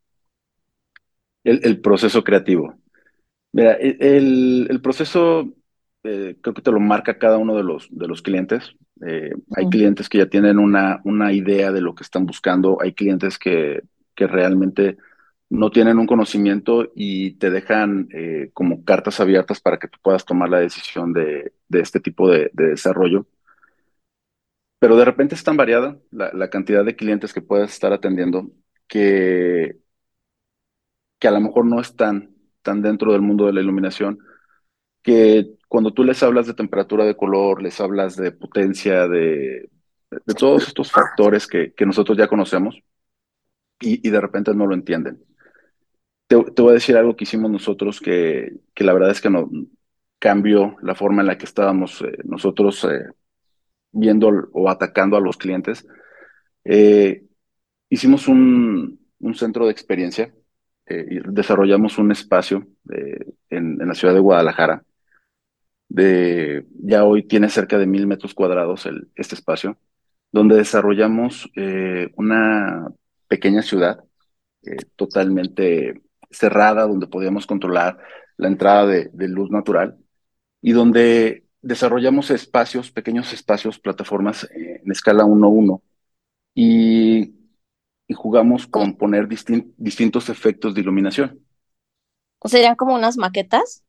El, 1.44 1.62
el 1.64 1.82
proceso 1.82 2.24
creativo. 2.24 2.76
Mira, 3.54 3.74
e, 3.80 3.98
el, 4.00 4.68
el 4.70 4.82
proceso 4.82 5.54
eh, 6.04 6.38
creo 6.42 6.54
que 6.56 6.62
te 6.62 6.72
lo 6.72 6.80
marca 6.80 7.20
cada 7.20 7.38
uno 7.38 7.56
de 7.58 7.64
los, 7.64 7.88
de 7.92 8.08
los 8.08 8.22
clientes. 8.22 8.76
Eh, 9.06 9.32
hay 9.56 9.68
clientes 9.70 10.10
que 10.10 10.20
ya 10.20 10.28
tienen 10.28 10.60
una, 10.60 11.02
una 11.06 11.34
idea 11.34 11.72
de 11.72 11.82
lo 11.82 11.96
que 11.96 12.04
están 12.04 12.26
buscando, 12.26 12.80
hay 12.82 12.94
clientes 12.94 13.40
que, 13.40 13.84
que 14.16 14.28
realmente 14.28 14.98
no 15.50 15.72
tienen 15.72 16.00
un 16.00 16.08
conocimiento 16.08 16.92
y 16.96 17.34
te 17.34 17.50
dejan 17.52 18.10
eh, 18.14 18.52
como 18.54 18.84
cartas 18.86 19.20
abiertas 19.20 19.62
para 19.62 19.80
que 19.80 19.88
tú 19.90 20.00
puedas 20.04 20.26
tomar 20.26 20.50
la 20.50 20.60
decisión 20.60 21.14
de, 21.14 21.54
de 21.70 21.80
este 21.82 22.00
tipo 22.00 22.30
de, 22.30 22.52
de 22.54 22.70
desarrollo 22.70 23.28
pero 24.82 24.96
de 24.96 25.06
repente 25.06 25.36
es 25.36 25.44
tan 25.44 25.58
variada 25.58 26.00
la, 26.10 26.50
cantidad 26.50 26.84
de 26.84 26.96
clientes 26.96 27.34
que 27.34 27.42
puedes 27.44 27.72
estar 27.72 27.94
atendiendo 27.94 28.50
que, 28.88 29.78
que 31.20 31.28
a 31.28 31.32
lo 31.32 31.40
mejor 31.40 31.66
no 31.66 31.80
están 31.80 32.34
tan 32.64 32.82
dentro 32.82 33.12
del 33.12 33.22
mundo 33.22 33.46
de 33.46 33.54
la 33.54 33.62
iluminación, 33.62 34.18
que 35.04 35.52
cuando 35.68 35.94
tú 35.94 36.04
les 36.04 36.24
hablas 36.24 36.48
de 36.48 36.56
temperatura 36.56 37.06
de 37.06 37.16
color, 37.16 37.62
les 37.62 37.80
hablas 37.80 38.16
de 38.16 38.32
potencia, 38.32 39.08
de, 39.08 39.70
todos 40.36 40.68
estos 40.68 40.92
factores 40.92 41.46
que, 41.46 41.74
nosotros 41.86 42.18
ya 42.18 42.28
conocemos 42.28 42.82
y, 43.80 44.08
y, 44.08 44.10
de 44.10 44.20
repente 44.20 44.52
no 44.56 44.66
lo 44.66 44.74
entienden. 44.74 45.24
Te, 46.26 46.44
te, 46.44 46.62
voy 46.64 46.72
a 46.72 46.74
decir 46.74 46.98
algo 46.98 47.16
que 47.16 47.26
hicimos 47.26 47.52
nosotros 47.52 48.00
que, 48.02 48.52
que 48.74 48.84
la 48.84 48.94
verdad 48.94 49.12
es 49.12 49.22
que 49.22 49.30
no 49.30 49.48
cambió 50.18 50.76
la 50.82 50.96
forma 50.96 51.22
en 51.22 51.28
la 51.28 51.38
que 51.38 51.46
estábamos 51.46 52.02
eh, 52.02 52.18
nosotros 52.24 52.84
eh, 52.86 53.06
viendo 53.92 54.30
o 54.54 54.70
atacando 54.70 55.18
a 55.18 55.22
los 55.22 55.38
clientes, 55.38 55.86
eh, 56.64 57.24
hicimos 57.90 58.28
un, 58.28 59.00
un, 59.20 59.36
centro 59.36 59.66
de 59.66 59.72
experiencia 59.72 60.34
eh, 60.86 61.06
y 61.10 61.20
desarrollamos 61.26 61.98
un 61.98 62.12
espacio 62.12 62.68
eh, 62.92 63.26
en, 63.50 63.82
en, 63.82 63.88
la 63.88 63.96
ciudad 63.96 64.14
de 64.14 64.20
Guadalajara. 64.20 64.84
De, 65.90 66.66
ya 66.84 67.04
hoy 67.04 67.28
tiene 67.28 67.50
cerca 67.50 67.78
de 67.78 67.86
mil 67.86 68.08
metros 68.08 68.34
cuadrados 68.34 68.88
este 69.16 69.36
espacio, 69.36 69.78
donde 70.32 70.56
desarrollamos 70.56 71.52
una 72.16 72.88
pequeña 73.28 73.62
ciudad 73.62 74.02
totalmente 74.96 76.02
cerrada, 76.30 76.88
donde 76.88 77.08
podíamos 77.08 77.46
controlar 77.46 77.98
la 78.38 78.48
entrada 78.48 78.86
de, 78.86 79.10
de 79.12 79.28
luz 79.28 79.52
natural 79.52 79.98
y 80.62 80.72
donde 80.72 81.44
desarrollamos 81.62 82.32
espacios, 82.32 82.92
pequeños 82.92 83.34
espacios, 83.34 83.80
plataformas 83.80 84.46
eh, 84.56 84.82
en 84.84 84.92
escala 84.92 85.24
1-1 85.24 85.82
y, 86.54 87.34
y, 88.08 88.14
jugamos 88.14 88.68
con 88.68 88.98
poner 88.98 89.28
distintos 89.28 90.30
efectos 90.30 90.74
de 90.74 90.82
iluminación. 90.82 91.40
¿O 92.40 92.50
serían 92.50 92.76
como 92.76 92.96
unas 92.96 93.18
maquetas? 93.18 93.84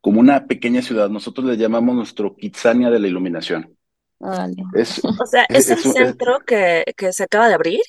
Como 0.00 0.20
una 0.20 0.46
pequeña 0.46 0.80
ciudad. 0.80 1.08
Nosotros 1.08 1.46
le 1.46 1.56
llamamos 1.56 1.94
nuestro 1.94 2.36
Kitsania 2.36 2.90
de 2.90 3.00
la 3.00 3.08
iluminación. 3.08 3.76
Vale. 4.18 4.54
Es, 4.74 5.04
o 5.04 5.26
sea, 5.26 5.44
¿es, 5.48 5.68
el 5.70 5.78
centro 5.78 6.38
que, 6.46 6.84
que, 6.96 7.12
se 7.12 7.24
acaba 7.24 7.48
de 7.48 7.54
abrir 7.54 7.80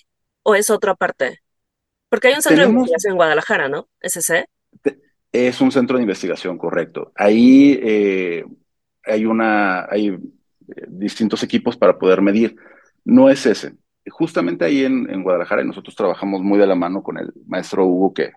o 0.44 0.55
es 0.55 0.70
otra 0.70 0.96
parte? 0.96 1.39
Porque 2.10 2.29
hay 2.29 2.34
un 2.34 2.41
centro 2.41 2.63
de 2.63 2.70
investigación 2.70 3.12
en 3.12 3.17
Guadalajara, 3.17 3.70
¿no? 3.70 3.88
¿SC? 4.01 4.48
Es 5.36 5.60
un 5.60 5.70
centro 5.70 5.98
de 5.98 6.04
investigación, 6.04 6.58
correcto. 6.58 7.12
Ahí 7.13 7.77
eh, 7.84 8.46
hay 9.04 9.25
una, 9.25 9.84
hay 9.84 10.08
eh, 10.08 10.18
distintos 10.88 11.44
equipos 11.44 11.75
para 11.75 12.00
poder 12.00 12.22
medir. 12.22 12.56
No 13.04 13.30
es 13.30 13.46
ese. 13.46 13.74
Justamente 14.10 14.63
ahí 14.63 14.86
en, 14.86 15.10
en 15.10 15.24
Guadalajara, 15.24 15.65
nosotros 15.65 15.94
trabajamos 15.94 16.42
muy 16.42 16.58
de 16.58 16.68
la 16.68 16.75
mano 16.75 17.04
con 17.04 17.18
el 17.18 17.34
maestro 17.48 17.86
Hugo, 17.86 18.13
que, 18.13 18.32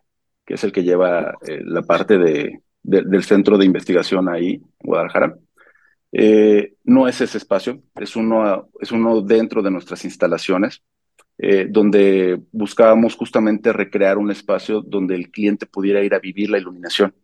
que 0.44 0.54
es 0.54 0.64
el 0.64 0.72
que 0.72 0.82
lleva 0.82 1.36
eh, 1.46 1.60
la 1.64 1.82
parte 1.82 2.18
de, 2.18 2.62
de, 2.82 3.02
del 3.02 3.22
centro 3.22 3.56
de 3.56 3.66
investigación 3.66 4.28
ahí 4.28 4.54
en 4.54 4.64
Guadalajara. 4.80 5.38
No 6.82 7.06
es 7.06 7.20
ese 7.20 7.38
espacio, 7.38 7.80
es 7.94 8.16
uno, 8.16 8.70
es 8.80 8.90
uno 8.90 9.20
dentro 9.20 9.62
de 9.62 9.70
nuestras 9.70 10.04
instalaciones. 10.04 10.82
Eh, 11.40 11.68
donde 11.70 12.40
buscábamos 12.50 13.14
justamente 13.14 13.72
recrear 13.72 14.18
un 14.18 14.30
espacio 14.32 14.82
donde 14.82 15.14
el 15.14 15.30
cliente 15.30 15.66
pudiera 15.66 16.02
ir 16.02 16.12
a 16.14 16.18
vivir 16.18 16.50
la 16.50 16.58
iluminación. 16.58 17.14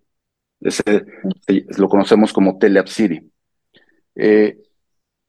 Ese, 0.61 1.05
lo 1.77 1.89
conocemos 1.89 2.33
como 2.33 2.57
Teleapp 2.57 2.87
City. 2.87 3.29
Eh, 4.15 4.59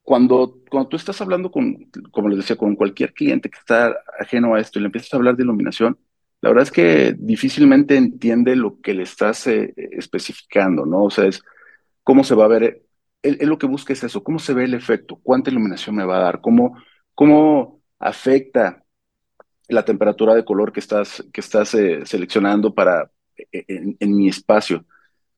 cuando, 0.02 0.60
cuando 0.70 0.88
tú 0.88 0.96
estás 0.96 1.20
hablando 1.20 1.50
con, 1.50 1.90
como 2.12 2.28
les 2.28 2.38
decía, 2.38 2.56
con 2.56 2.76
cualquier 2.76 3.12
cliente 3.12 3.50
que 3.50 3.58
está 3.58 3.96
ajeno 4.20 4.54
a 4.54 4.60
esto 4.60 4.78
y 4.78 4.82
le 4.82 4.86
empiezas 4.86 5.12
a 5.12 5.16
hablar 5.16 5.36
de 5.36 5.42
iluminación, 5.42 5.98
la 6.40 6.50
verdad 6.50 6.62
es 6.62 6.70
que 6.70 7.14
difícilmente 7.18 7.96
entiende 7.96 8.54
lo 8.54 8.80
que 8.80 8.94
le 8.94 9.02
estás 9.02 9.48
eh, 9.48 9.74
especificando, 9.76 10.86
¿no? 10.86 11.04
O 11.04 11.10
sea, 11.10 11.26
es 11.26 11.42
cómo 12.04 12.22
se 12.22 12.36
va 12.36 12.44
a 12.44 12.48
ver, 12.48 12.84
él, 13.22 13.38
lo 13.42 13.58
que 13.58 13.66
busca 13.66 13.92
es 13.92 14.04
eso, 14.04 14.22
cómo 14.22 14.38
se 14.38 14.54
ve 14.54 14.64
el 14.64 14.74
efecto, 14.74 15.18
cuánta 15.22 15.50
iluminación 15.50 15.96
me 15.96 16.04
va 16.04 16.18
a 16.18 16.20
dar, 16.20 16.40
cómo, 16.40 16.76
cómo 17.14 17.75
afecta 17.98 18.84
la 19.68 19.84
temperatura 19.84 20.34
de 20.34 20.44
color 20.44 20.72
que 20.72 20.80
estás, 20.80 21.24
que 21.32 21.40
estás 21.40 21.74
eh, 21.74 22.04
seleccionando 22.04 22.74
para, 22.74 23.10
eh, 23.52 23.64
en, 23.68 24.16
mi 24.16 24.28
espacio. 24.28 24.84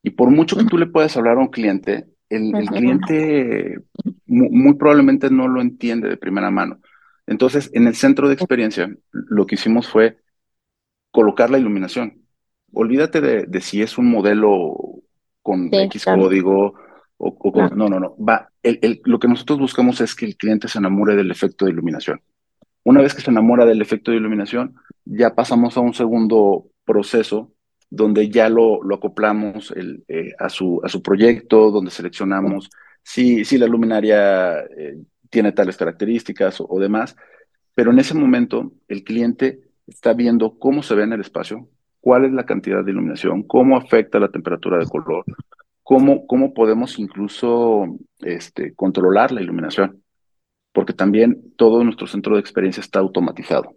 Y 0.03 0.11
por 0.11 0.29
mucho 0.29 0.55
que 0.55 0.65
tú 0.65 0.77
le 0.77 0.85
puedas 0.85 1.15
hablar 1.17 1.37
a 1.37 1.41
un 1.41 1.49
cliente, 1.49 2.07
el, 2.29 2.51
cliente 2.67 3.79
muy, 4.27 4.75
probablemente 4.75 5.29
no 5.29 5.47
lo 5.47 5.61
entiende 5.61 6.09
de 6.09 6.17
primera 6.17 6.51
mano. 6.51 6.79
Entonces, 7.25 7.69
en 7.73 7.87
el 7.87 7.95
centro 7.95 8.27
de 8.27 8.35
experiencia, 8.35 8.89
lo 9.11 9.45
que 9.45 9.55
hicimos 9.55 9.87
fue 9.87 10.17
colocar 11.11 11.49
la 11.49 11.57
iluminación. 11.57 12.23
Olvídate 12.71 13.21
de, 13.21 13.61
si 13.61 13.81
es 13.81 13.97
un 13.97 14.09
modelo 14.11 14.75
con 15.41 15.73
X 15.73 16.05
código 16.05 16.75
o, 17.17 17.51
con... 17.51 17.77
No, 17.77 17.89
no, 17.89 17.99
no. 17.99 18.15
Va, 18.17 18.51
el, 18.61 19.01
lo 19.05 19.19
que 19.19 19.27
nosotros 19.27 19.59
buscamos 19.59 19.99
es 20.01 20.15
que 20.15 20.25
el 20.25 20.37
cliente 20.37 20.67
se 20.67 20.77
enamore 20.77 21.15
del 21.15 21.31
efecto 21.31 21.65
de 21.65 21.71
iluminación. 21.71 22.21
Una 22.83 23.01
vez 23.01 23.13
que 23.13 23.21
se 23.21 23.31
enamora 23.31 23.65
del 23.65 23.81
efecto 23.81 24.11
de 24.11 24.17
iluminación, 24.17 24.75
ya 25.05 25.35
pasamos 25.35 25.77
a 25.77 25.81
un 25.81 25.93
segundo 25.93 26.67
proceso 26.85 27.51
donde 27.89 28.29
ya 28.29 28.49
lo, 28.49 28.81
acoplamos 28.93 29.73
eh, 30.07 30.33
a, 30.37 30.49
su, 30.49 30.81
proyecto, 31.03 31.71
donde 31.71 31.91
seleccionamos 31.91 32.69
si, 33.03 33.43
la 33.57 33.67
luminaria 33.67 34.59
eh, 34.59 34.97
tiene 35.29 35.51
tales 35.51 35.77
características 35.77 36.61
o, 36.61 36.79
demás, 36.79 37.15
pero 37.73 37.91
en 37.91 37.99
ese 37.99 38.13
momento 38.13 38.71
el 38.87 39.03
cliente 39.03 39.59
está 39.87 40.13
viendo 40.13 40.57
cómo 40.59 40.83
se 40.83 40.95
ve 40.95 41.03
en 41.03 41.13
el 41.13 41.21
espacio, 41.21 41.67
cuál 41.99 42.25
es 42.25 42.31
la 42.31 42.45
cantidad 42.45 42.83
de 42.83 42.91
iluminación, 42.91 43.43
cómo 43.43 43.77
afecta 43.77 44.19
la 44.19 44.29
temperatura 44.29 44.77
de 44.77 44.85
color, 44.85 45.25
cómo, 45.81 46.27
cómo 46.27 46.53
podemos 46.53 46.99
incluso 46.99 47.97
este, 48.19 48.73
controlar 48.75 49.31
la 49.31 49.41
iluminación, 49.41 50.03
porque 50.73 50.93
también 50.93 51.53
todo 51.55 51.83
nuestro 51.83 52.07
centro 52.07 52.35
de 52.35 52.41
experiencia 52.41 52.81
está 52.81 52.99
automatizado. 52.99 53.75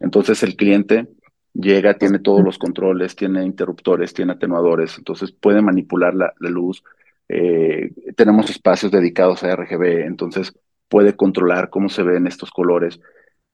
Entonces 0.00 0.42
el 0.42 0.56
cliente 0.56 1.08
llega, 1.54 1.94
tiene 1.94 2.18
todos 2.18 2.42
los 2.44 2.58
controles, 2.58 3.16
tiene 3.16 3.44
interruptores, 3.44 4.12
tiene 4.12 4.32
atenuadores, 4.32 4.98
entonces 4.98 5.32
puede 5.32 5.62
manipular 5.62 6.14
la, 6.14 6.32
luz. 6.40 6.82
Eh, 7.28 7.90
tenemos 8.16 8.50
espacios 8.50 8.92
dedicados 8.92 9.42
a 9.44 9.52
RGB, 9.54 10.06
entonces 10.06 10.52
puede 10.88 11.16
controlar 11.16 11.70
cómo 11.70 11.88
se 11.88 12.02
ven 12.02 12.26
estos 12.26 12.50
colores. 12.50 13.00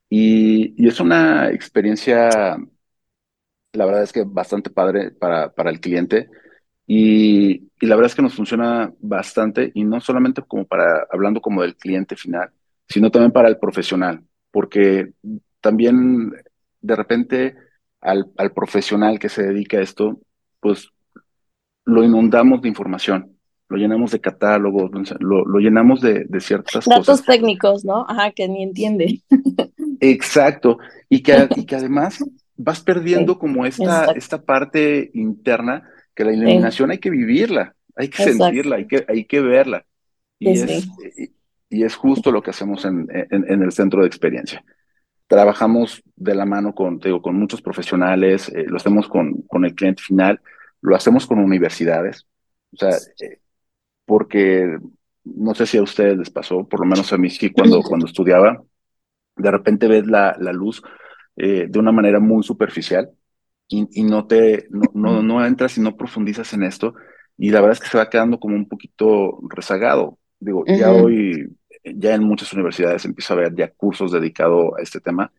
Y, 0.09 0.87
es 0.87 1.00
una 1.00 1.50
experiencia, 1.50 2.29
la 3.73 3.87
verdad 3.87 4.03
es 4.03 4.12
que 4.12 4.25
bastante 4.27 4.71
padre 4.71 5.11
para, 5.12 5.53
para 5.53 5.71
el 5.71 5.81
cliente. 5.81 6.29
Y, 6.87 7.71
y, 7.81 7.87
la 7.87 7.95
verdad 7.97 8.11
es 8.11 8.17
que 8.17 8.23
nos 8.23 8.35
funciona 8.35 8.93
bastante, 8.99 9.71
y 9.75 9.85
no 9.85 10.00
solamente 10.00 10.43
como 10.43 10.67
para, 10.67 11.07
hablando 11.11 11.41
como 11.41 11.62
del 11.62 11.77
cliente 11.77 12.17
final, 12.17 12.50
sino 12.91 13.11
también 13.11 13.33
para 13.33 13.49
el 13.49 13.59
profesional, 13.59 14.23
porque 14.51 15.13
también 15.61 16.33
de 16.81 16.97
repente 16.97 17.55
al, 18.01 18.31
al 18.37 18.53
profesional 18.53 19.19
que 19.19 19.29
se 19.29 19.45
dedica 19.45 19.79
a 19.79 19.83
esto, 19.83 20.21
pues 20.59 20.89
lo 21.85 22.03
inundamos 22.05 22.61
de 22.63 22.69
información, 22.69 23.37
lo 23.69 23.77
llenamos 23.77 24.11
de 24.11 24.21
catálogos, 24.21 24.91
lo, 25.21 25.45
lo 25.45 25.59
llenamos 25.61 26.01
de, 26.01 26.25
de 26.29 26.41
ciertas 26.41 26.85
Datos 26.85 27.07
Datos 27.07 27.25
técnicos, 27.25 27.85
¿no? 27.85 28.05
Ajá, 28.09 28.33
que 28.33 28.49
ni 28.49 28.65
entiende. 28.65 29.21
Exacto, 30.01 30.79
y 31.09 31.23
que, 31.23 31.49
y 31.57 31.65
que 31.65 31.77
además 31.77 32.19
vas 32.57 32.81
perdiendo 32.81 33.39
como 33.39 33.65
esta, 33.67 34.13
esta 34.13 34.43
parte 34.43 35.11
interna, 35.15 35.89
que 36.15 36.25
la 36.25 36.33
iluminación 36.33 36.91
hay 36.91 36.99
que 36.99 37.11
vivirla, 37.11 37.75
hay 37.95 38.09
que 38.09 38.25
sentirla, 38.25 38.76
hay 38.76 38.87
que, 38.87 39.05
hay 39.07 39.25
que 39.25 39.41
verla. 39.41 39.85
Y, 40.39 40.50
es, 40.50 40.89
y, 41.71 41.85
es 41.85 41.95
justo 41.95 42.30
lo 42.33 42.43
que 42.43 42.50
hacemos 42.50 42.85
en, 42.85 43.06
en, 43.11 43.50
en 43.50 43.63
el 43.63 43.73
centro 43.73 44.02
de 44.02 44.09
experiencia. 44.09 44.65
Trabajamos 45.26 46.02
de 46.17 46.35
la 46.35 46.45
mano 46.45 46.75
con, 46.75 46.99
digo, 46.99 47.23
con 47.23 47.37
muchos 47.37 47.63
profesionales, 47.63 48.49
eh, 48.49 48.65
lo 48.67 48.76
hacemos 48.76 49.09
con, 49.09 49.43
con 49.43 49.65
el 49.65 49.75
cliente 49.75 50.02
final, 50.02 50.41
lo 50.80 50.97
hacemos 50.97 51.26
con 51.26 51.39
universidades, 51.39 52.26
o 52.73 52.76
sea, 52.76 52.97
eh, 53.21 53.39
porque 54.04 54.78
no 55.25 55.54
sé 55.54 55.67
si 55.67 55.78
a 55.78 55.83
ustedes 55.83 56.19
les 56.19 56.30
pasó, 56.30 56.67
por 56.67 56.80
lo 56.80 56.87
menos 56.87 57.13
a 57.13 57.19
mí 57.19 57.30
sí, 57.30 57.50
cuando, 57.50 57.80
cuando 57.83 58.06
estudiaba, 58.06 58.63
de 59.37 59.50
repente 59.50 59.87
ves 59.87 60.06
la, 60.06 60.37
la 60.41 60.52
luz 60.52 60.83
eh, 61.37 61.67
de 61.69 61.78
una 61.78 61.93
manera 61.93 62.19
muy 62.19 62.43
superficial 62.43 63.11
y, 63.69 63.87
y 63.93 64.02
no 64.02 64.26
te, 64.26 64.67
no, 64.71 64.83
no, 64.95 65.23
no, 65.23 65.47
entras 65.47 65.78
y 65.78 65.80
no 65.80 65.97
profundizas 65.97 66.52
en 66.54 66.65
esto, 66.65 66.95
y 67.39 67.50
la 67.50 67.61
verdad 67.61 67.75
es 67.75 67.80
que 67.80 67.89
se 67.89 67.99
va 67.99 68.11
quedando 68.11 68.39
como 68.39 68.56
un 68.56 68.69
poquito 68.69 69.39
rezagado. 69.49 70.19
Digo, 70.41 70.65
ya 70.67 70.91
hoy 70.93 71.56
ya 71.84 72.14
en 72.14 72.23
muchas 72.23 72.52
universidades 72.52 73.04
empieza 73.04 73.34
a 73.34 73.36
haber 73.36 73.54
ya 73.54 73.71
cursos 73.73 74.12
dedicados 74.12 74.73
a 74.78 74.82
este 74.82 75.00
tema, 75.00 75.32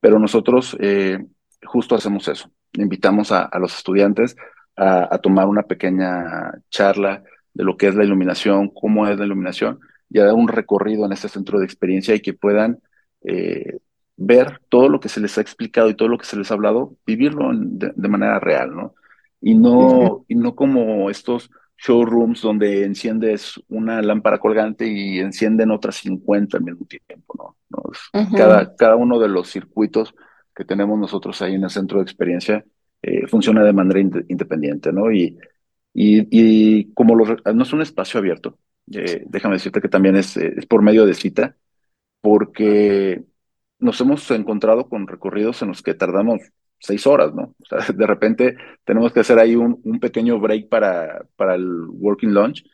pero 0.00 0.18
nosotros 0.18 0.76
eh, 0.80 1.18
justo 1.64 1.94
hacemos 1.94 2.28
eso. 2.28 2.50
Invitamos 2.74 3.32
a, 3.32 3.50
los 3.58 3.76
estudiantes 3.76 4.36
a, 4.76 5.18
tomar 5.18 5.46
una 5.46 5.62
pequeña 5.62 6.52
charla 6.70 7.22
de 7.52 7.64
lo 7.64 7.76
que 7.76 7.88
es 7.88 7.94
la 7.94 8.04
iluminación, 8.04 8.70
cómo 8.70 9.06
es 9.06 9.18
la 9.18 9.26
iluminación, 9.26 9.80
y 10.08 10.18
a 10.18 10.24
dar 10.24 10.34
un 10.34 10.48
recorrido 10.48 11.04
en 11.06 11.12
este 11.12 11.28
centro 11.28 11.58
de 11.58 11.66
experiencia 11.66 12.14
y 12.14 12.20
que 12.20 12.32
puedan 12.32 12.80
eh, 13.22 13.78
ver 14.16 14.60
todo 14.68 14.88
lo 14.88 15.00
que 15.00 15.08
se 15.08 15.20
les 15.20 15.36
ha 15.38 15.40
explicado 15.40 15.88
y 15.90 15.94
todo 15.94 16.08
lo 16.08 16.18
que 16.18 16.26
se 16.26 16.36
les 16.36 16.50
ha 16.50 16.54
hablado, 16.54 16.96
vivirlo 17.06 17.50
de, 17.52 18.08
manera 18.08 18.38
real, 18.40 18.74
¿no? 18.74 18.94
Y 19.40 19.54
no, 19.54 20.24
y 20.28 20.34
no 20.34 20.54
como 20.54 21.10
estos 21.10 21.50
showrooms 21.84 22.40
donde 22.42 22.84
enciendes 22.84 23.60
una 23.68 24.00
lámpara 24.02 24.38
colgante 24.38 24.86
y 24.86 25.18
encienden 25.18 25.72
otras 25.72 25.96
50 25.96 26.56
al 26.56 26.62
mismo 26.62 26.86
tiempo, 26.86 27.56
¿no? 27.68 27.82
cada, 28.36 28.74
cada 28.76 28.96
uno 28.96 29.18
de 29.18 29.28
los 29.28 29.50
circuitos 29.50 30.14
que 30.54 30.64
tenemos 30.64 30.98
nosotros 30.98 31.42
ahí 31.42 31.54
en 31.54 31.64
el 31.64 31.70
centro 31.70 31.98
de 31.98 32.04
experiencia 32.04 32.64
eh, 33.02 33.26
funciona 33.26 33.64
de 33.64 33.72
manera 33.72 34.00
independiente, 34.00 34.92
¿no? 34.92 35.10
Y, 35.10 35.36
y, 35.92 36.28
y 36.30 36.92
como 36.92 37.16
no 37.16 37.62
es 37.62 37.72
un 37.72 37.82
espacio 37.82 38.20
abierto, 38.20 38.58
eh, 38.92 39.24
déjame 39.28 39.56
decirte 39.56 39.80
que 39.80 39.88
también 39.88 40.14
es, 40.16 40.36
eh, 40.36 40.54
es 40.56 40.66
por 40.66 40.82
medio 40.82 41.04
de 41.04 41.14
cita, 41.14 41.56
porque 42.20 43.24
nos 43.80 44.00
hemos 44.00 44.30
encontrado 44.30 44.88
con 44.88 45.08
recorridos 45.08 45.62
en 45.62 45.68
los 45.68 45.82
que 45.82 45.94
tardamos 45.94 46.40
seis 46.82 47.06
horas, 47.06 47.32
¿no? 47.34 47.54
O 47.58 47.64
sea, 47.64 47.78
de 47.94 48.06
repente 48.06 48.56
tenemos 48.84 49.12
que 49.12 49.20
hacer 49.20 49.38
ahí 49.38 49.56
un, 49.56 49.80
pequeño 50.00 50.38
break 50.40 50.68
para, 50.68 51.24
para 51.36 51.54
el 51.54 51.86
working 51.88 52.34
lunch 52.34 52.64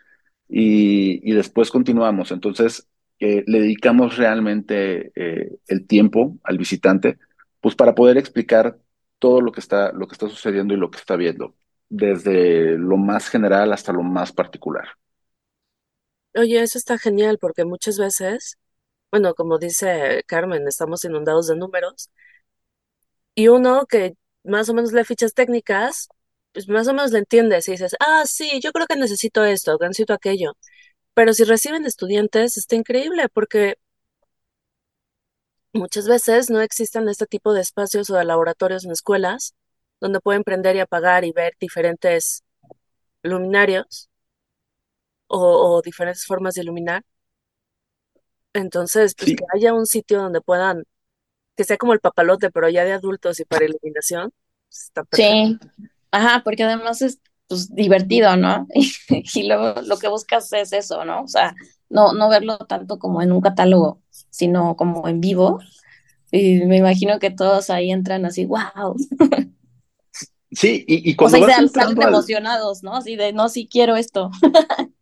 y, 0.48 1.20
y 1.30 1.34
después 1.34 1.70
continuamos. 1.70 2.32
Entonces, 2.32 2.88
eh, 3.20 3.44
le 3.46 3.60
dedicamos 3.60 4.16
realmente 4.16 5.12
eh, 5.14 5.58
el 5.66 5.86
tiempo 5.86 6.38
al 6.44 6.56
visitante, 6.56 7.18
pues 7.60 7.74
para 7.74 7.94
poder 7.94 8.16
explicar 8.16 8.78
todo 9.18 9.40
lo 9.40 9.52
que 9.52 9.60
está, 9.60 9.92
lo 9.92 10.06
que 10.06 10.12
está 10.12 10.28
sucediendo 10.28 10.72
y 10.72 10.76
lo 10.76 10.90
que 10.90 10.98
está 10.98 11.16
viendo, 11.16 11.54
desde 11.88 12.78
lo 12.78 12.96
más 12.96 13.28
general 13.28 13.72
hasta 13.72 13.92
lo 13.92 14.02
más 14.02 14.32
particular. 14.32 14.88
Oye, 16.34 16.62
eso 16.62 16.78
está 16.78 16.98
genial 16.98 17.38
porque 17.40 17.64
muchas 17.64 17.98
veces, 17.98 18.56
bueno, 19.10 19.34
como 19.34 19.58
dice 19.58 20.22
Carmen, 20.26 20.68
estamos 20.68 21.04
inundados 21.04 21.48
de 21.48 21.56
números 21.56 22.10
y 23.38 23.46
uno 23.48 23.86
que 23.86 24.14
más 24.44 24.68
o 24.68 24.74
menos 24.74 24.92
lee 24.92 25.04
fichas 25.04 25.32
técnicas, 25.34 26.08
pues 26.52 26.68
más 26.68 26.88
o 26.88 26.92
menos 26.92 27.12
le 27.12 27.20
entiendes 27.20 27.68
y 27.68 27.72
dices, 27.72 27.94
ah, 28.00 28.24
sí, 28.26 28.60
yo 28.60 28.72
creo 28.72 28.86
que 28.88 28.96
necesito 28.96 29.44
esto, 29.44 29.78
que 29.78 29.86
necesito 29.86 30.12
aquello. 30.14 30.56
Pero 31.14 31.34
si 31.34 31.44
reciben 31.44 31.86
estudiantes, 31.86 32.56
está 32.58 32.76
increíble 32.76 33.28
porque 33.30 33.76
muchas 35.72 36.06
veces 36.08 36.50
no 36.50 36.60
existen 36.60 37.08
este 37.08 37.26
tipo 37.26 37.52
de 37.54 37.60
espacios 37.62 38.10
o 38.10 38.16
de 38.16 38.24
laboratorios 38.24 38.84
en 38.84 38.90
escuelas 38.92 39.54
donde 40.00 40.20
pueden 40.20 40.44
prender 40.44 40.76
y 40.76 40.80
apagar 40.80 41.24
y 41.24 41.32
ver 41.32 41.54
diferentes 41.60 42.44
luminarios 43.22 44.10
o, 45.28 45.38
o 45.76 45.82
diferentes 45.82 46.26
formas 46.26 46.54
de 46.54 46.62
iluminar. 46.62 47.02
Entonces, 48.52 49.14
pues 49.16 49.30
que 49.36 49.44
haya 49.54 49.74
un 49.74 49.86
sitio 49.86 50.18
donde 50.20 50.40
puedan 50.40 50.84
que 51.58 51.64
sea 51.64 51.76
como 51.76 51.92
el 51.92 51.98
papalote, 51.98 52.52
pero 52.52 52.68
ya 52.68 52.84
de 52.84 52.92
adultos 52.92 53.40
y 53.40 53.44
para 53.44 53.64
iluminación. 53.64 54.32
Pues, 54.68 54.84
está 54.84 55.04
sí, 55.12 55.58
ajá, 56.12 56.42
porque 56.44 56.62
además 56.62 57.02
es 57.02 57.18
pues, 57.48 57.74
divertido, 57.74 58.36
¿no? 58.36 58.68
Y, 59.34 59.48
luego 59.48 59.82
lo 59.82 59.98
que 59.98 60.06
buscas 60.06 60.52
es 60.52 60.72
eso, 60.72 61.04
¿no? 61.04 61.22
O 61.22 61.26
sea, 61.26 61.56
no, 61.90 62.12
no 62.12 62.28
verlo 62.28 62.58
tanto 62.58 63.00
como 63.00 63.22
en 63.22 63.32
un 63.32 63.40
catálogo, 63.40 64.00
sino 64.30 64.76
como 64.76 65.08
en 65.08 65.20
vivo. 65.20 65.58
Y 66.30 66.60
me 66.64 66.76
imagino 66.76 67.18
que 67.18 67.30
todos 67.30 67.70
ahí 67.70 67.90
entran 67.90 68.24
así, 68.24 68.44
wow. 68.44 68.94
Sí, 70.52 70.84
y, 70.86 71.10
y 71.10 71.16
cuando 71.16 71.40
o 71.40 71.44
sea, 71.44 71.66
salen 71.66 72.00
emocionados, 72.00 72.84
¿no? 72.84 72.94
Así 72.94 73.16
de, 73.16 73.32
no, 73.32 73.48
sí 73.48 73.68
quiero 73.68 73.96
esto. 73.96 74.30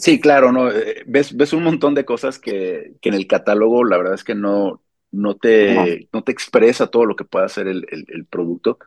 Sí, 0.00 0.20
claro, 0.20 0.52
no. 0.52 0.70
Eh, 0.70 1.02
ves, 1.08 1.36
ves 1.36 1.52
un 1.52 1.64
montón 1.64 1.96
de 1.96 2.04
cosas 2.04 2.38
que, 2.38 2.94
que 3.02 3.08
en 3.08 3.16
el 3.16 3.26
catálogo, 3.26 3.82
la 3.82 3.96
verdad 3.96 4.14
es 4.14 4.22
que 4.22 4.36
no, 4.36 4.80
no 5.10 5.36
te, 5.36 6.08
no 6.12 6.22
te 6.22 6.32
expresa 6.32 6.88
todo 6.88 7.06
lo 7.06 7.16
que 7.16 7.24
puede 7.24 7.46
hacer 7.46 7.66
el, 7.66 7.86
el, 7.90 8.26
producto. 8.26 8.78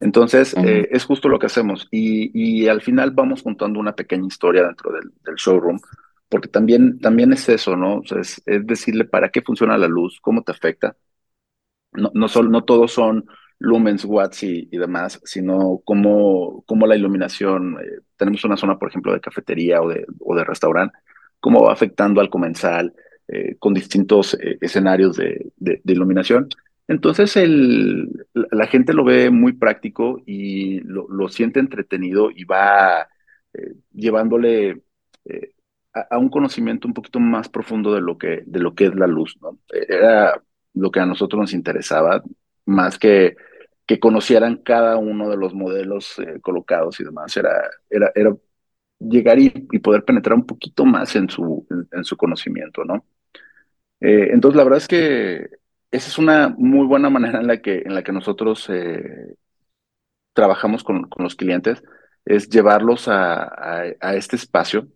Entonces, 0.00 0.54
eh, 0.56 0.88
es 0.90 1.04
justo 1.04 1.28
lo 1.28 1.38
que 1.38 1.46
hacemos. 1.46 1.88
Y, 1.90 2.30
y, 2.32 2.68
al 2.68 2.80
final 2.80 3.10
vamos 3.10 3.42
contando 3.42 3.80
una 3.80 3.94
pequeña 3.94 4.26
historia 4.26 4.64
dentro 4.64 4.92
del, 4.92 5.12
del 5.24 5.34
showroom, 5.34 5.78
porque 6.28 6.48
también, 6.48 7.00
también 7.00 7.32
es 7.32 7.48
eso, 7.48 7.76
¿no? 7.76 8.02
es, 8.18 8.42
es, 8.46 8.66
decirle 8.66 9.04
para 9.04 9.30
qué 9.30 9.42
funciona 9.42 9.78
la 9.78 9.88
luz, 9.88 10.18
cómo 10.20 10.42
te 10.42 10.52
afecta. 10.52 10.96
No, 11.92 12.10
no, 12.14 12.28
solo, 12.28 12.50
no 12.50 12.64
todos 12.64 12.92
son 12.92 13.26
lumens, 13.58 14.04
watts 14.04 14.42
y, 14.44 14.68
y 14.70 14.78
demás, 14.78 15.20
sino 15.24 15.80
cómo, 15.84 16.62
cómo 16.66 16.86
la 16.86 16.96
iluminación, 16.96 17.76
eh, 17.80 18.00
tenemos 18.16 18.44
una 18.44 18.56
zona, 18.56 18.78
por 18.78 18.88
ejemplo, 18.88 19.12
de 19.12 19.20
cafetería 19.20 19.82
o 19.82 19.88
de, 19.88 20.06
o 20.20 20.34
de 20.36 20.44
restaurante, 20.44 20.96
cómo 21.40 21.64
va 21.64 21.72
afectando 21.72 22.20
al 22.20 22.30
comensal, 22.30 22.94
eh, 23.28 23.56
con 23.58 23.74
distintos 23.74 24.34
eh, 24.40 24.56
escenarios 24.62 25.18
de, 25.18 25.52
iluminación. 25.84 26.48
Entonces 26.86 27.36
el, 27.36 28.26
la 28.32 28.66
gente 28.66 28.94
lo 28.94 29.04
ve 29.04 29.28
muy 29.30 29.52
práctico 29.52 30.22
y 30.24 30.80
lo, 30.80 31.28
siente 31.28 31.60
entretenido 31.60 32.30
y 32.30 32.44
va 32.44 33.02
eh, 33.52 33.74
llevándole 33.92 34.82
a, 35.92 36.16
un 36.16 36.30
conocimiento 36.30 36.88
un 36.88 36.94
poquito 36.94 37.20
más 37.20 37.50
profundo 37.50 37.94
de 37.94 38.00
lo 38.00 38.16
que, 38.16 38.44
de 38.46 38.60
lo 38.60 38.74
que 38.74 38.86
es 38.86 38.94
la 38.94 39.06
luz. 39.06 39.36
¿no? 39.42 39.58
Era 39.68 40.42
lo 40.72 40.90
que 40.90 41.00
a 41.00 41.06
nosotros 41.06 41.38
nos 41.38 41.52
interesaba, 41.52 42.22
más 42.64 42.98
que 42.98 43.36
que 43.86 43.98
conocieran 44.00 44.56
cada 44.58 44.98
uno 44.98 45.30
de 45.30 45.38
los 45.38 45.54
modelos 45.54 46.16
colocados 46.42 47.00
y 47.00 47.04
demás. 47.04 47.34
Era, 47.38 47.52
era, 47.88 48.12
era 48.14 48.36
llegar 48.98 49.38
y, 49.38 49.50
poder 49.80 50.04
penetrar 50.04 50.36
un 50.36 50.46
poquito 50.46 50.84
más 50.84 51.14
en 51.16 51.28
su, 51.30 51.66
en 51.92 52.04
su 52.04 52.16
conocimiento, 52.16 52.84
¿no? 52.84 53.04
Eh, 54.00 54.28
entonces, 54.32 54.56
la 54.56 54.64
verdad 54.64 54.78
es 54.78 54.88
que 54.88 55.48
esa 55.90 56.08
es 56.08 56.18
una 56.18 56.54
muy 56.56 56.86
buena 56.86 57.10
manera 57.10 57.40
en 57.40 57.46
la 57.46 57.60
que, 57.60 57.82
en 57.84 57.94
la 57.94 58.02
que 58.02 58.12
nosotros 58.12 58.68
eh, 58.70 59.34
trabajamos 60.32 60.84
con, 60.84 61.08
con, 61.08 61.24
los 61.24 61.34
clientes, 61.36 61.82
es 62.24 62.48
llevarlos 62.48 63.08
a, 63.08 63.44
a, 64.00 64.14
este 64.14 64.36
espacio 64.36 64.88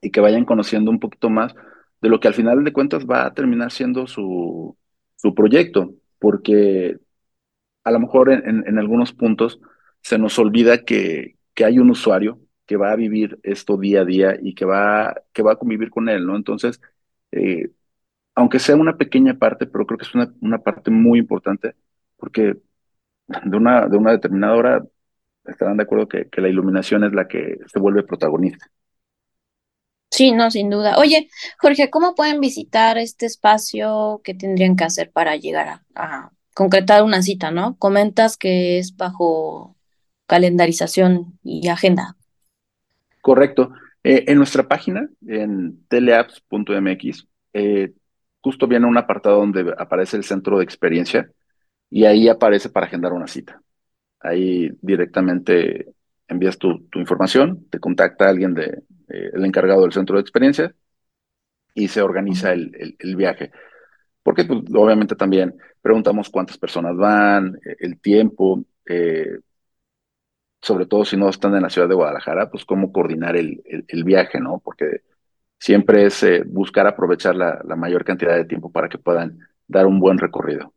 y 0.00 0.10
que 0.10 0.20
vayan 0.20 0.44
conociendo 0.44 0.90
un 0.90 1.00
poquito 1.00 1.30
más 1.30 1.54
de 2.00 2.08
lo 2.08 2.20
que 2.20 2.28
al 2.28 2.34
final 2.34 2.64
de 2.64 2.72
cuentas 2.72 3.06
va 3.06 3.26
a 3.26 3.34
terminar 3.34 3.70
siendo 3.72 4.06
su, 4.06 4.76
su 5.16 5.34
proyecto, 5.34 5.94
porque 6.18 6.98
a 7.84 7.90
lo 7.92 8.00
mejor 8.00 8.30
en, 8.32 8.66
en, 8.66 8.78
algunos 8.78 9.12
puntos 9.12 9.60
se 10.02 10.18
nos 10.18 10.38
olvida 10.38 10.84
que, 10.84 11.36
que 11.54 11.64
hay 11.64 11.78
un 11.78 11.90
usuario 11.90 12.40
que 12.66 12.76
va 12.76 12.92
a 12.92 12.96
vivir 12.96 13.38
esto 13.42 13.76
día 13.76 14.02
a 14.02 14.04
día 14.04 14.38
y 14.40 14.54
que 14.54 14.64
va, 14.64 15.14
que 15.32 15.42
va 15.42 15.52
a 15.52 15.56
convivir 15.56 15.90
con 15.90 16.08
él, 16.08 16.26
¿no? 16.26 16.36
Entonces, 16.36 16.80
eh, 17.32 17.70
aunque 18.40 18.58
sea 18.58 18.74
una 18.74 18.96
pequeña 18.96 19.34
parte, 19.34 19.66
pero 19.66 19.84
creo 19.84 19.98
que 19.98 20.06
es 20.06 20.14
una, 20.14 20.32
una 20.40 20.58
parte 20.58 20.90
muy 20.90 21.18
importante, 21.18 21.74
porque 22.16 22.56
de 23.26 23.56
una, 23.56 23.86
de 23.86 23.98
una 23.98 24.12
determinada 24.12 24.54
hora 24.54 24.84
estarán 25.44 25.76
de 25.76 25.82
acuerdo 25.82 26.08
que, 26.08 26.28
que 26.30 26.40
la 26.40 26.48
iluminación 26.48 27.04
es 27.04 27.12
la 27.12 27.28
que 27.28 27.58
se 27.66 27.78
vuelve 27.78 28.02
protagonista. 28.02 28.66
Sí, 30.10 30.32
no, 30.32 30.50
sin 30.50 30.70
duda. 30.70 30.96
Oye, 30.96 31.28
Jorge, 31.58 31.90
¿cómo 31.90 32.14
pueden 32.14 32.40
visitar 32.40 32.96
este 32.96 33.26
espacio? 33.26 34.22
¿Qué 34.24 34.32
tendrían 34.32 34.74
que 34.74 34.84
hacer 34.84 35.10
para 35.12 35.36
llegar 35.36 35.82
a, 35.94 36.30
concretar 36.54 37.02
una 37.02 37.20
cita, 37.20 37.50
no? 37.50 37.76
Comentas 37.76 38.38
que 38.38 38.78
es 38.78 38.96
bajo 38.96 39.76
calendarización 40.26 41.38
y 41.42 41.68
agenda. 41.68 42.16
Correcto. 43.20 43.72
Eh, 44.02 44.24
en 44.28 44.38
nuestra 44.38 44.66
página, 44.66 45.10
en 45.26 45.84
teleapps.mx, 45.88 47.26
eh, 47.52 47.92
justo 48.42 48.66
viene 48.66 48.86
un 48.86 48.98
apartado 48.98 49.38
donde 49.38 49.74
aparece 49.78 50.16
el 50.16 50.24
centro 50.24 50.58
de 50.58 50.64
experiencia 50.64 51.30
y 51.90 52.04
ahí 52.04 52.28
aparece 52.28 52.70
para 52.70 52.86
agendar 52.86 53.12
una 53.12 53.26
cita. 53.26 53.62
Ahí 54.20 54.70
directamente 54.80 55.94
envías 56.28 56.58
tu, 56.58 56.88
información, 56.94 57.66
te 57.70 57.80
contacta 57.80 58.28
alguien 58.28 58.54
de, 58.54 58.82
eh, 59.08 59.30
el 59.32 59.44
encargado 59.44 59.82
del 59.82 59.92
centro 59.92 60.16
de 60.16 60.22
experiencia 60.22 60.74
y 61.74 61.88
se 61.88 62.02
organiza 62.02 62.52
el, 62.52 62.96
el, 62.98 63.16
viaje. 63.16 63.50
Porque 64.22 64.44
pues, 64.44 64.60
obviamente 64.74 65.16
también 65.16 65.54
preguntamos 65.82 66.30
cuántas 66.30 66.58
personas 66.58 66.96
van, 66.96 67.56
eh, 67.64 67.76
el 67.80 68.00
tiempo, 68.00 68.64
eh, 68.86 69.38
sobre 70.62 70.86
todo 70.86 71.04
si 71.04 71.16
no 71.16 71.28
están 71.28 71.54
en 71.56 71.62
la 71.62 71.70
ciudad 71.70 71.88
de 71.88 71.94
Guadalajara, 71.94 72.50
pues 72.50 72.64
cómo 72.64 72.92
coordinar 72.92 73.36
el, 73.36 73.62
el 73.88 74.04
viaje, 74.04 74.40
¿no? 74.40 74.60
Porque 74.60 75.02
siempre 75.60 76.06
es 76.06 76.22
eh, 76.22 76.42
buscar 76.44 76.86
aprovechar 76.86 77.36
la, 77.36 77.62
mayor 77.76 78.04
cantidad 78.04 78.34
de 78.34 78.46
tiempo 78.46 78.72
para 78.72 78.88
que 78.88 78.98
puedan 78.98 79.38
dar 79.68 79.86
un 79.86 80.00
buen 80.00 80.18
recorrido. 80.18 80.72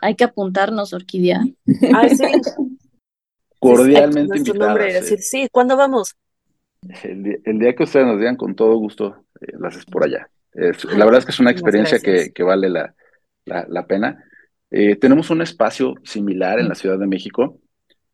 Hay 0.00 0.14
que 0.14 0.24
apuntarnos, 0.24 0.92
Orquídea. 0.92 1.40
Sí. 2.16 2.24
Cordialmente 3.58 4.38
invitadas. 4.38 4.94
decir, 4.94 5.18
sí, 5.18 5.48
¿cuándo 5.52 5.76
vamos? 5.76 6.16
El 7.02 7.58
día, 7.58 7.74
que 7.74 7.82
ustedes 7.82 8.06
nos 8.06 8.18
digan, 8.18 8.36
con 8.36 8.54
todo 8.54 8.74
gusto, 8.76 9.26
eh, 9.38 9.52
las 9.58 9.76
es 9.76 9.84
por 9.84 10.04
allá. 10.04 10.30
la 10.54 11.04
verdad 11.04 11.18
es 11.18 11.26
que 11.26 11.32
es 11.32 11.40
una 11.40 11.50
experiencia 11.50 11.98
que, 11.98 12.32
que, 12.32 12.42
vale 12.42 12.70
la, 12.70 12.94
la, 13.44 13.86
pena. 13.86 14.24
Eh, 14.70 14.96
tenemos 14.96 15.28
un 15.28 15.42
espacio 15.42 15.94
similar 16.04 16.58
en 16.58 16.70
la 16.70 16.74
Ciudad 16.74 16.98
de 16.98 17.06
México, 17.06 17.58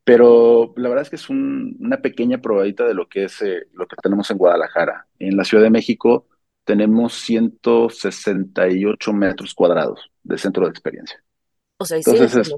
pero 0.07 0.73
la 0.77 0.89
verdad 0.89 1.03
es 1.03 1.11
que 1.11 1.17
es 1.17 1.29
una 1.29 2.01
pequeña 2.01 2.41
probadita 2.41 2.87
de 2.87 2.95
lo 2.95 3.09
que 3.09 3.25
es 3.25 3.43
eh, 3.43 3.67
lo 3.73 3.89
que 3.89 3.97
tenemos 4.01 4.31
en 4.31 4.39
Guadalajara. 4.39 5.09
En 5.19 5.37
la 5.37 5.43
Ciudad 5.43 5.65
de 5.65 5.71
México 5.71 6.29
tenemos 6.63 7.15
168 7.15 9.13
metros 9.13 9.53
cuadrados 9.53 10.09
de 10.23 10.39
centro 10.39 10.65
de 10.65 10.71
experiencia. 10.71 11.21
O 11.79 11.85
sea, 11.85 11.97
Entonces, 11.97 12.37
es, 12.37 12.55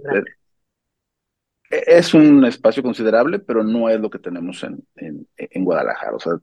eh, 1.71 1.85
es, 1.87 2.13
un 2.13 2.45
espacio 2.45 2.83
considerable, 2.83 3.39
pero 3.39 3.65
no 3.65 3.89
es 3.89 3.99
lo 3.99 4.11
que 4.11 4.19
tenemos 4.19 4.63
en, 4.63 4.87
en, 4.95 5.65
Guadalajara. 5.65 6.17
O 6.17 6.21
sea, 6.21 6.35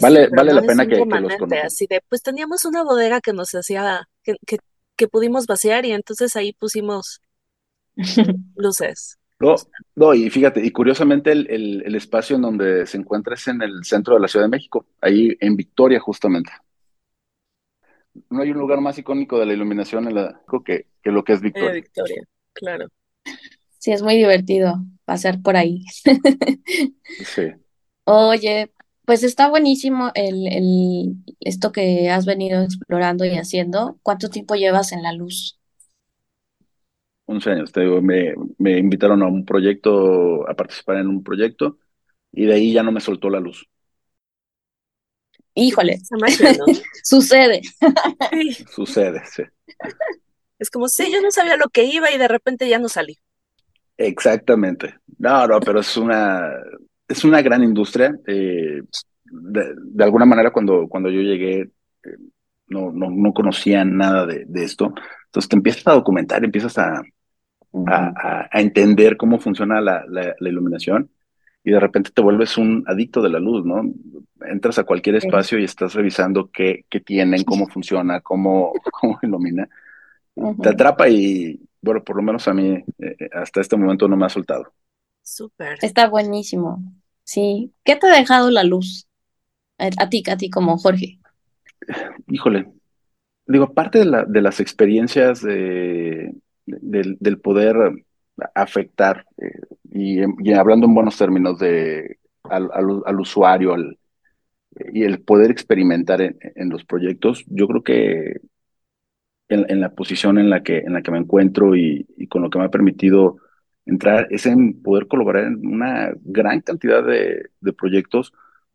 vale, 0.00 0.28
vale 0.28 0.54
la 0.54 0.62
pena 0.62 0.86
que, 0.86 0.94
que, 0.94 1.04
los 1.04 1.08
conozcan. 1.38 1.66
Así 1.66 1.88
de, 1.90 2.02
pues 2.08 2.22
teníamos 2.22 2.64
una 2.64 2.84
bodega 2.84 3.20
que 3.20 3.32
nos 3.32 3.52
hacía, 3.56 4.08
que, 4.22 4.36
que, 4.46 4.58
que 4.94 5.08
pudimos 5.08 5.46
vaciar 5.46 5.86
y 5.86 5.90
entonces 5.90 6.36
ahí 6.36 6.52
pusimos 6.52 7.20
luces. 8.54 9.19
No, 9.40 9.54
no, 9.96 10.12
y 10.12 10.28
fíjate, 10.28 10.64
y 10.64 10.70
curiosamente 10.70 11.32
el, 11.32 11.46
el, 11.48 11.94
espacio 11.94 12.36
en 12.36 12.42
donde 12.42 12.86
se 12.86 12.98
encuentra 12.98 13.34
es 13.34 13.48
en 13.48 13.62
el 13.62 13.84
centro 13.84 14.14
de 14.14 14.20
la 14.20 14.28
Ciudad 14.28 14.44
de 14.44 14.50
México, 14.50 14.84
ahí 15.00 15.34
en 15.40 15.56
Victoria 15.56 15.98
justamente. 15.98 16.52
No 18.28 18.42
hay 18.42 18.50
un 18.50 18.58
lugar 18.58 18.82
más 18.82 18.98
icónico 18.98 19.38
de 19.38 19.46
la 19.46 19.54
iluminación 19.54 20.06
en 20.08 20.14
la 20.14 20.42
que, 20.64 20.88
que 21.02 21.10
lo 21.10 21.24
que 21.24 21.32
es 21.32 21.40
Victoria. 21.40 21.72
Victoria, 21.72 22.22
claro. 22.52 22.88
Sí, 23.78 23.92
es 23.92 24.02
muy 24.02 24.16
divertido 24.16 24.74
pasar 25.06 25.40
por 25.40 25.56
ahí. 25.56 25.84
sí. 27.24 27.52
Oye, 28.04 28.72
pues 29.06 29.22
está 29.22 29.48
buenísimo 29.48 30.10
el, 30.14 30.48
el, 30.48 31.14
esto 31.40 31.72
que 31.72 32.10
has 32.10 32.26
venido 32.26 32.62
explorando 32.62 33.24
y 33.24 33.38
haciendo. 33.38 33.98
¿Cuánto 34.02 34.28
tiempo 34.28 34.54
llevas 34.54 34.92
en 34.92 35.02
la 35.02 35.12
luz? 35.12 35.59
11 37.30 37.50
años. 37.50 37.72
Te 37.72 37.82
digo, 37.82 38.02
me, 38.02 38.34
me 38.58 38.78
invitaron 38.78 39.22
a 39.22 39.26
un 39.26 39.44
proyecto, 39.44 40.48
a 40.48 40.54
participar 40.54 40.98
en 40.98 41.06
un 41.06 41.22
proyecto, 41.22 41.78
y 42.32 42.44
de 42.44 42.54
ahí 42.54 42.72
ya 42.72 42.82
no 42.82 42.92
me 42.92 43.00
soltó 43.00 43.30
la 43.30 43.40
luz. 43.40 43.68
Híjole, 45.54 45.98
sucede. 47.04 47.60
Sucede, 48.70 49.22
sí. 49.26 49.42
Es 50.58 50.70
como 50.70 50.88
si 50.88 51.10
yo 51.12 51.20
no 51.22 51.30
sabía 51.30 51.56
lo 51.56 51.68
que 51.68 51.84
iba 51.84 52.10
y 52.10 52.18
de 52.18 52.28
repente 52.28 52.68
ya 52.68 52.78
no 52.78 52.88
salí. 52.88 53.16
Exactamente. 53.96 54.94
No, 55.18 55.46
no, 55.46 55.60
pero 55.60 55.80
es 55.80 55.96
una, 55.96 56.50
es 57.08 57.24
una 57.24 57.42
gran 57.42 57.62
industria. 57.62 58.14
Eh, 58.26 58.82
de, 59.24 60.04
alguna 60.04 60.24
manera, 60.24 60.52
cuando, 60.52 60.86
cuando 60.88 61.10
yo 61.10 61.20
llegué, 61.20 61.60
eh, 61.60 62.16
no, 62.68 62.92
no, 62.92 63.10
no 63.10 63.32
conocía 63.32 63.84
nada 63.84 64.26
de, 64.26 64.44
de, 64.46 64.64
esto. 64.64 64.92
Entonces 65.26 65.48
te 65.48 65.56
empiezas 65.56 65.86
a 65.86 65.92
documentar, 65.92 66.44
empiezas 66.44 66.78
a, 66.78 67.02
a, 67.86 68.48
entender 68.52 69.16
cómo 69.16 69.38
funciona 69.38 69.80
la, 69.80 70.04
la, 70.08 70.34
iluminación 70.48 71.10
y 71.62 71.70
de 71.70 71.80
repente 71.80 72.10
te 72.12 72.22
vuelves 72.22 72.56
un 72.56 72.84
adicto 72.86 73.22
de 73.22 73.28
la 73.28 73.38
luz, 73.38 73.64
¿no? 73.64 73.82
Entras 74.46 74.78
a 74.78 74.84
cualquier 74.84 75.16
espacio 75.16 75.58
y 75.58 75.64
estás 75.64 75.94
revisando 75.94 76.50
qué, 76.50 76.86
qué 76.88 77.00
tienen, 77.00 77.44
cómo 77.44 77.66
funciona, 77.68 78.20
cómo, 78.20 78.72
cómo 78.92 79.18
ilumina. 79.22 79.68
Te 80.62 80.70
atrapa 80.70 81.08
y, 81.08 81.60
bueno, 81.82 82.02
por 82.02 82.16
lo 82.16 82.22
menos 82.22 82.48
a 82.48 82.54
mí 82.54 82.82
eh, 82.98 83.28
hasta 83.32 83.60
este 83.60 83.76
momento 83.76 84.08
no 84.08 84.16
me 84.16 84.26
ha 84.26 84.30
soltado. 84.30 84.72
Súper. 85.22 85.78
Está 85.82 86.08
buenísimo. 86.08 86.82
Sí. 87.24 87.72
¿Qué 87.84 87.96
te 87.96 88.06
ha 88.06 88.16
dejado 88.16 88.50
la 88.50 88.64
luz? 88.64 89.06
A 89.78 90.08
ti, 90.08 90.22
a 90.30 90.36
ti 90.36 90.50
como 90.50 90.76
Jorge. 90.78 91.18
Híjole. 92.28 92.70
Digo, 93.46 93.64
aparte 93.64 93.98
de, 94.00 94.04
la, 94.04 94.24
de 94.24 94.42
las 94.42 94.60
experiencias 94.60 95.42
de, 95.42 96.32
del, 96.66 97.40
poder 97.40 98.04
afectar, 98.54 99.26
eh, 99.38 99.60
y, 99.92 100.52
hablando 100.52 100.86
en 100.86 100.94
buenos 100.94 101.18
términos, 101.18 101.58
de, 101.58 102.18
al, 102.44 102.70
al, 102.72 103.20
usuario 103.20 103.76
y 104.92 105.02
el 105.02 105.20
poder 105.22 105.50
experimentar 105.50 106.20
en, 106.22 106.68
los 106.68 106.84
proyectos, 106.84 107.44
yo 107.48 107.66
creo 107.68 107.82
que 107.82 108.40
en, 109.48 109.80
la 109.80 109.90
posición 109.94 110.38
en 110.38 110.50
la 110.50 110.62
que, 110.62 110.78
en 110.78 110.92
la 110.92 111.02
que 111.02 111.10
me 111.10 111.18
encuentro 111.18 111.74
y, 111.76 112.06
con 112.28 112.42
lo 112.42 112.50
que 112.50 112.58
me 112.58 112.64
ha 112.66 112.70
permitido 112.70 113.38
entrar 113.84 114.28
es 114.30 114.46
en 114.46 114.80
poder 114.82 115.08
colaborar 115.08 115.44
en 115.44 115.66
una 115.66 116.12
gran 116.22 116.60
cantidad 116.60 117.04
de, 117.04 117.50
proyectos 117.76 118.32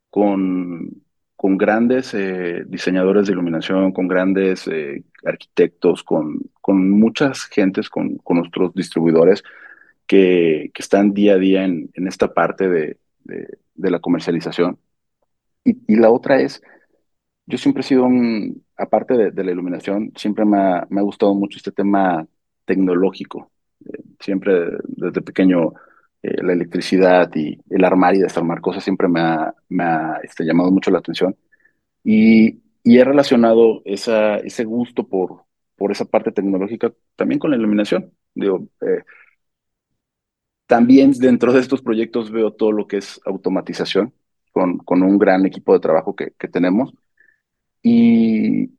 con, 0.09 1.01
con 1.35 1.57
grandes 1.57 2.13
eh, 2.13 2.63
diseñadores 2.67 3.27
de 3.27 3.33
iluminación, 3.33 3.91
con 3.93 4.07
grandes 4.07 4.67
eh, 4.67 5.03
arquitectos, 5.25 6.03
con, 6.03 6.39
con 6.61 6.89
muchas 6.91 7.43
gentes, 7.45 7.89
con, 7.89 8.17
con 8.17 8.37
nuestros 8.37 8.73
distribuidores 8.73 9.43
que, 10.07 10.71
que, 10.73 10.81
están 10.81 11.13
día 11.13 11.33
a 11.33 11.37
día 11.37 11.63
en, 11.65 11.89
en 11.93 12.07
esta 12.07 12.33
parte 12.33 12.69
de, 12.69 12.97
de, 13.23 13.91
la 13.91 13.99
comercialización. 13.99 14.77
Y, 15.63 15.77
y, 15.87 15.95
la 15.95 16.11
otra 16.11 16.41
es, 16.41 16.61
yo 17.45 17.57
siempre 17.57 17.81
he 17.81 17.83
sido 17.83 18.05
un, 18.05 18.63
aparte 18.77 19.31
de, 19.31 19.43
la 19.43 19.51
iluminación, 19.51 20.11
siempre 20.15 20.45
me 20.45 20.57
ha, 20.57 20.87
me 20.89 21.01
ha, 21.01 21.03
gustado 21.03 21.33
mucho 21.33 21.57
este 21.57 21.71
tema 21.71 22.27
tecnológico. 22.65 23.51
Eh, 23.85 24.03
siempre 24.19 24.71
desde 24.87 25.21
pequeño 25.21 25.73
eh, 26.23 26.41
la 26.43 26.53
electricidad 26.53 27.29
y 27.35 27.59
el 27.69 27.83
armar 27.83 28.15
y 28.15 28.19
desarmar 28.19 28.61
cosas 28.61 28.83
siempre 28.83 29.07
me 29.07 29.19
ha, 29.21 29.53
me 29.69 29.83
ha 29.83 30.19
este, 30.23 30.43
llamado 30.45 30.71
mucho 30.71 30.91
la 30.91 30.99
atención. 30.99 31.35
Y, 32.03 32.61
y 32.85 32.99
he 32.99 33.03
relacionado 33.03 33.81
esa, 33.83 34.37
ese 34.37 34.63
gusto 34.63 35.07
por, 35.07 35.43
por 35.75 35.91
esa 35.91 36.05
parte 36.05 36.31
tecnológica 36.31 36.93
también 37.17 37.39
con 37.39 37.51
la 37.51 37.57
iluminación. 37.57 38.13
Digo, 38.33 38.69
eh, 38.81 39.03
también 40.67 41.11
dentro 41.11 41.51
de 41.51 41.59
estos 41.59 41.81
proyectos 41.81 42.31
veo 42.31 42.53
todo 42.53 42.71
lo 42.71 42.87
que 42.87 42.97
es 42.97 43.19
automatización 43.25 44.13
con, 44.51 44.77
con 44.77 45.03
un 45.03 45.17
gran 45.17 45.45
equipo 45.45 45.73
de 45.73 45.79
trabajo 45.79 46.15
que, 46.15 46.33
que 46.37 46.47
tenemos 46.47 46.93
y, 47.81 48.71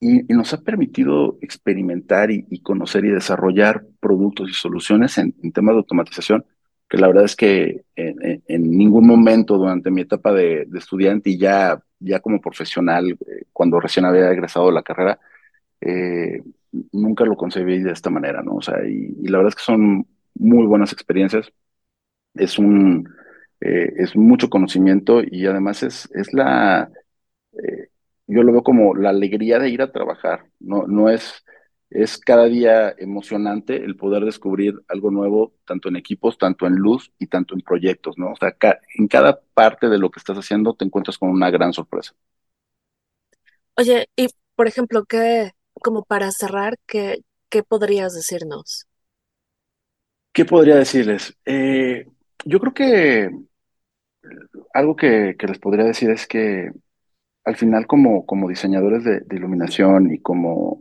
y, 0.00 0.22
nos 0.34 0.52
ha 0.52 0.60
permitido 0.62 1.38
experimentar 1.40 2.30
y, 2.30 2.60
conocer 2.60 3.04
y 3.04 3.10
desarrollar 3.10 3.86
productos 4.00 4.50
y 4.50 4.54
soluciones 4.54 5.18
en, 5.18 5.32
temas 5.52 5.74
de 5.74 5.78
automatización 5.78 6.44
que 6.88 6.98
la 6.98 7.08
verdad 7.08 7.24
es 7.24 7.36
que 7.36 7.84
en, 7.96 8.70
ningún 8.76 9.06
momento 9.06 9.56
durante 9.56 9.90
mi 9.90 10.02
etapa 10.02 10.32
de, 10.32 10.68
estudiante 10.74 11.30
y 11.30 11.38
ya, 11.38 11.82
ya 12.04 12.20
como 12.20 12.40
profesional, 12.40 13.12
eh, 13.12 13.44
cuando 13.52 13.80
recién 13.80 14.04
había 14.06 14.30
egresado 14.30 14.66
de 14.66 14.72
la 14.72 14.82
carrera, 14.82 15.18
eh, 15.80 16.42
nunca 16.92 17.24
lo 17.24 17.36
concebí 17.36 17.82
de 17.82 17.92
esta 17.92 18.10
manera, 18.10 18.42
¿no? 18.42 18.56
O 18.56 18.62
sea, 18.62 18.76
y, 18.86 19.16
y 19.22 19.28
la 19.28 19.38
verdad 19.38 19.50
es 19.50 19.56
que 19.56 19.62
son 19.64 20.06
muy 20.34 20.66
buenas 20.66 20.92
experiencias. 20.92 21.52
Es 22.34 22.58
un, 22.58 23.08
eh, 23.60 23.92
es 23.98 24.16
mucho 24.16 24.50
conocimiento 24.50 25.22
y 25.24 25.46
además 25.46 25.82
es, 25.84 26.10
es 26.14 26.32
la, 26.34 26.90
yo 28.26 28.42
lo 28.42 28.52
veo 28.52 28.62
como 28.62 28.94
la 28.94 29.10
alegría 29.10 29.58
de 29.58 29.68
ir 29.70 29.82
a 29.82 29.92
trabajar, 29.92 30.46
no, 30.60 30.86
no 30.86 31.10
es, 31.10 31.44
es 31.94 32.18
cada 32.18 32.44
día 32.46 32.94
emocionante 32.98 33.76
el 33.76 33.96
poder 33.96 34.24
descubrir 34.24 34.74
algo 34.88 35.10
nuevo, 35.10 35.54
tanto 35.64 35.88
en 35.88 35.96
equipos, 35.96 36.36
tanto 36.36 36.66
en 36.66 36.74
luz 36.74 37.12
y 37.18 37.28
tanto 37.28 37.54
en 37.54 37.60
proyectos, 37.60 38.18
¿no? 38.18 38.32
O 38.32 38.36
sea, 38.36 38.56
en 38.96 39.08
cada 39.08 39.40
parte 39.54 39.88
de 39.88 39.98
lo 39.98 40.10
que 40.10 40.18
estás 40.18 40.36
haciendo 40.36 40.74
te 40.74 40.84
encuentras 40.84 41.16
con 41.16 41.30
una 41.30 41.50
gran 41.50 41.72
sorpresa. 41.72 42.12
Oye, 43.76 44.08
y 44.16 44.26
por 44.54 44.66
ejemplo, 44.66 45.04
¿qué, 45.04 45.52
como 45.74 46.02
para 46.02 46.30
cerrar, 46.32 46.74
qué, 46.86 47.20
qué 47.48 47.62
podrías 47.62 48.14
decirnos? 48.14 48.86
¿Qué 50.32 50.44
podría 50.44 50.74
decirles? 50.74 51.36
Eh, 51.44 52.06
yo 52.44 52.58
creo 52.58 52.74
que 52.74 53.30
algo 54.72 54.96
que, 54.96 55.36
les 55.38 55.58
podría 55.58 55.84
decir 55.84 56.10
es 56.10 56.26
que 56.26 56.70
al 57.44 57.56
final 57.56 57.86
como, 57.86 58.26
como 58.26 58.48
diseñadores 58.48 59.04
de, 59.04 59.22
iluminación 59.30 60.12
y 60.12 60.20
como, 60.20 60.78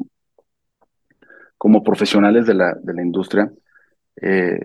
como 1.63 1.82
profesionales 1.82 2.45
de 2.45 2.56
la, 2.56 2.73
de 2.73 2.93
la 2.93 3.02
industria, 3.02 3.49
eh, 4.21 4.60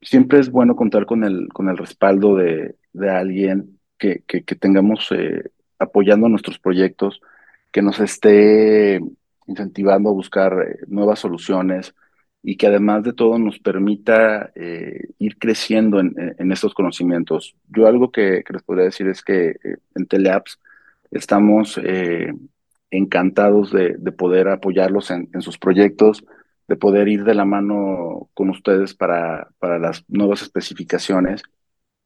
siempre 0.00 0.38
es 0.40 0.50
bueno 0.50 0.74
contar 0.74 1.04
con 1.04 1.22
el, 1.22 1.48
con 1.52 1.68
el 1.68 1.76
respaldo 1.76 2.34
de, 2.34 2.76
de 2.94 3.10
alguien 3.10 3.78
que, 3.98 4.22
que, 4.26 4.40
tengamos 4.54 5.06
eh, 5.12 5.50
apoyando 5.78 6.30
nuestros 6.30 6.58
proyectos, 6.58 7.20
que 7.70 7.82
nos 7.82 8.00
esté 8.00 9.02
incentivando 9.46 10.08
a 10.08 10.14
buscar 10.14 10.78
nuevas 10.86 11.18
soluciones, 11.18 11.94
y 12.42 12.56
que 12.56 12.68
además 12.68 13.02
de 13.02 13.12
todo 13.12 13.38
nos 13.38 13.58
permita 13.58 14.50
eh, 14.54 15.08
ir 15.18 15.36
creciendo 15.36 16.00
en, 16.00 16.14
en, 16.38 16.52
estos 16.52 16.72
conocimientos. 16.72 17.54
Yo 17.68 17.86
algo 17.86 18.10
que, 18.10 18.42
les 18.48 18.62
podría 18.62 18.86
decir 18.86 19.08
es 19.08 19.22
que 19.22 19.50
eh, 19.62 19.76
en 19.94 20.06
Teleapps 20.06 20.58
estamos 21.10 21.78
eh, 21.84 22.32
encantados 22.90 23.72
de, 23.72 23.96
de, 23.98 24.12
poder 24.12 24.48
apoyarlos 24.48 25.10
en, 25.10 25.28
en, 25.32 25.42
sus 25.42 25.58
proyectos, 25.58 26.24
de 26.68 26.76
poder 26.76 27.08
ir 27.08 27.24
de 27.24 27.34
la 27.34 27.44
mano 27.44 28.30
con 28.34 28.50
ustedes 28.50 28.94
para, 28.94 29.50
para 29.58 29.78
las 29.78 30.04
nuevas 30.08 30.42
especificaciones 30.42 31.42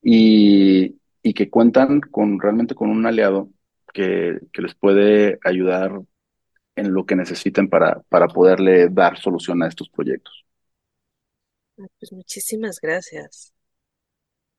y, 0.03 0.99
y 1.23 1.35
que 1.35 1.51
cuentan 1.51 2.01
con 2.01 2.41
realmente 2.41 2.75
con 2.75 2.91
un 2.91 3.07
aliado 3.07 3.49
que, 3.93 4.41
que 4.53 4.63
les 4.63 4.75
puede 4.75 5.39
ayudar 5.45 6.01
en 6.77 6.93
lo 6.93 7.07
que 7.07 7.17
necesiten 7.17 7.69
para, 7.69 8.01
para 8.09 8.29
poderle 8.29 8.89
dar 8.89 9.19
solución 9.19 9.63
a 9.63 9.69
estos 9.69 9.89
proyectos. 9.89 10.45
Pues 11.77 12.13
muchísimas 12.13 12.81
gracias. 12.81 13.53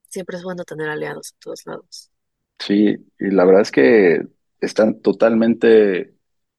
Siempre 0.10 0.38
es 0.38 0.44
bueno 0.44 0.64
tener 0.64 0.90
aliados 0.90 1.34
en 1.34 1.40
todos 1.40 1.66
lados. 1.66 2.12
Sí, 2.60 2.96
y 3.20 3.32
la 3.32 3.46
verdad 3.46 3.62
es 3.62 3.72
que 3.72 4.26
están 4.62 5.02
totalmente 5.02 6.15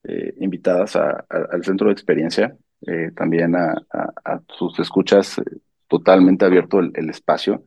eh, 0.09 0.35
invitadas 0.41 0.97
al 0.97 1.65
centro 1.65 1.89
de 1.89 1.93
experiencia, 1.93 2.57
eh, 2.87 3.11
también 3.17 3.57
a, 3.57 3.75
sus 4.57 4.79
escuchas, 4.79 5.39
eh, 5.39 5.43
totalmente 5.89 6.45
abierto 6.45 6.79
el, 6.81 7.11
espacio. 7.11 7.65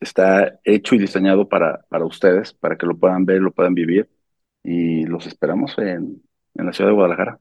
Está 0.00 0.60
hecho 0.64 0.94
y 0.94 0.98
diseñado 0.98 1.48
para, 1.48 1.84
para 1.88 2.04
ustedes, 2.06 2.52
para 2.54 2.76
que 2.76 2.86
lo 2.86 2.96
puedan 2.98 3.24
ver, 3.24 3.40
lo 3.40 3.52
puedan 3.52 3.74
vivir, 3.74 4.08
y 4.62 5.04
los 5.06 5.26
esperamos 5.26 5.76
en, 5.78 6.22
en 6.54 6.66
la 6.66 6.72
ciudad 6.72 6.90
de 6.90 6.94
Guadalajara 6.94 7.38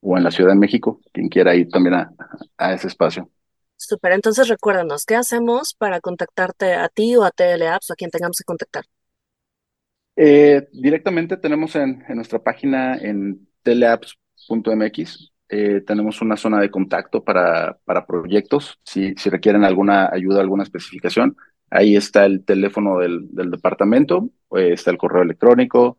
o 0.00 0.16
en 0.16 0.24
la 0.24 0.30
Ciudad 0.30 0.50
de 0.50 0.58
México, 0.58 1.00
quien 1.12 1.28
quiera 1.28 1.54
ir 1.54 1.68
también 1.68 1.94
a, 1.94 2.12
a 2.56 2.74
ese 2.74 2.88
espacio. 2.88 3.30
Súper, 3.76 4.12
entonces 4.12 4.48
recuérdanos, 4.48 5.04
¿qué 5.06 5.16
hacemos 5.16 5.74
para 5.74 6.00
contactarte 6.00 6.74
a 6.74 6.88
ti 6.88 7.16
o 7.16 7.24
a 7.24 7.30
TLApps 7.30 7.90
o 7.90 7.92
a 7.94 7.96
quien 7.96 8.10
tengamos 8.10 8.38
que 8.38 8.44
contactar? 8.44 8.84
Eh, 10.16 10.68
directamente 10.72 11.36
tenemos 11.36 11.76
en, 11.76 12.04
nuestra 12.10 12.40
página 12.40 12.96
en 12.96 13.48
teleapps.mx, 13.62 15.32
eh, 15.48 15.82
tenemos 15.86 16.20
una 16.20 16.36
zona 16.36 16.60
de 16.60 16.70
contacto 16.70 17.24
para, 17.24 17.78
para 17.84 18.06
proyectos, 18.06 18.78
si, 18.84 19.14
requieren 19.14 19.64
alguna 19.64 20.10
ayuda, 20.12 20.40
alguna 20.40 20.64
especificación, 20.64 21.36
ahí 21.70 21.96
está 21.96 22.26
el 22.26 22.44
teléfono 22.44 22.98
del, 22.98 23.28
departamento, 23.32 24.30
eh, 24.56 24.72
está 24.74 24.90
el 24.90 24.98
correo 24.98 25.22
electrónico, 25.22 25.98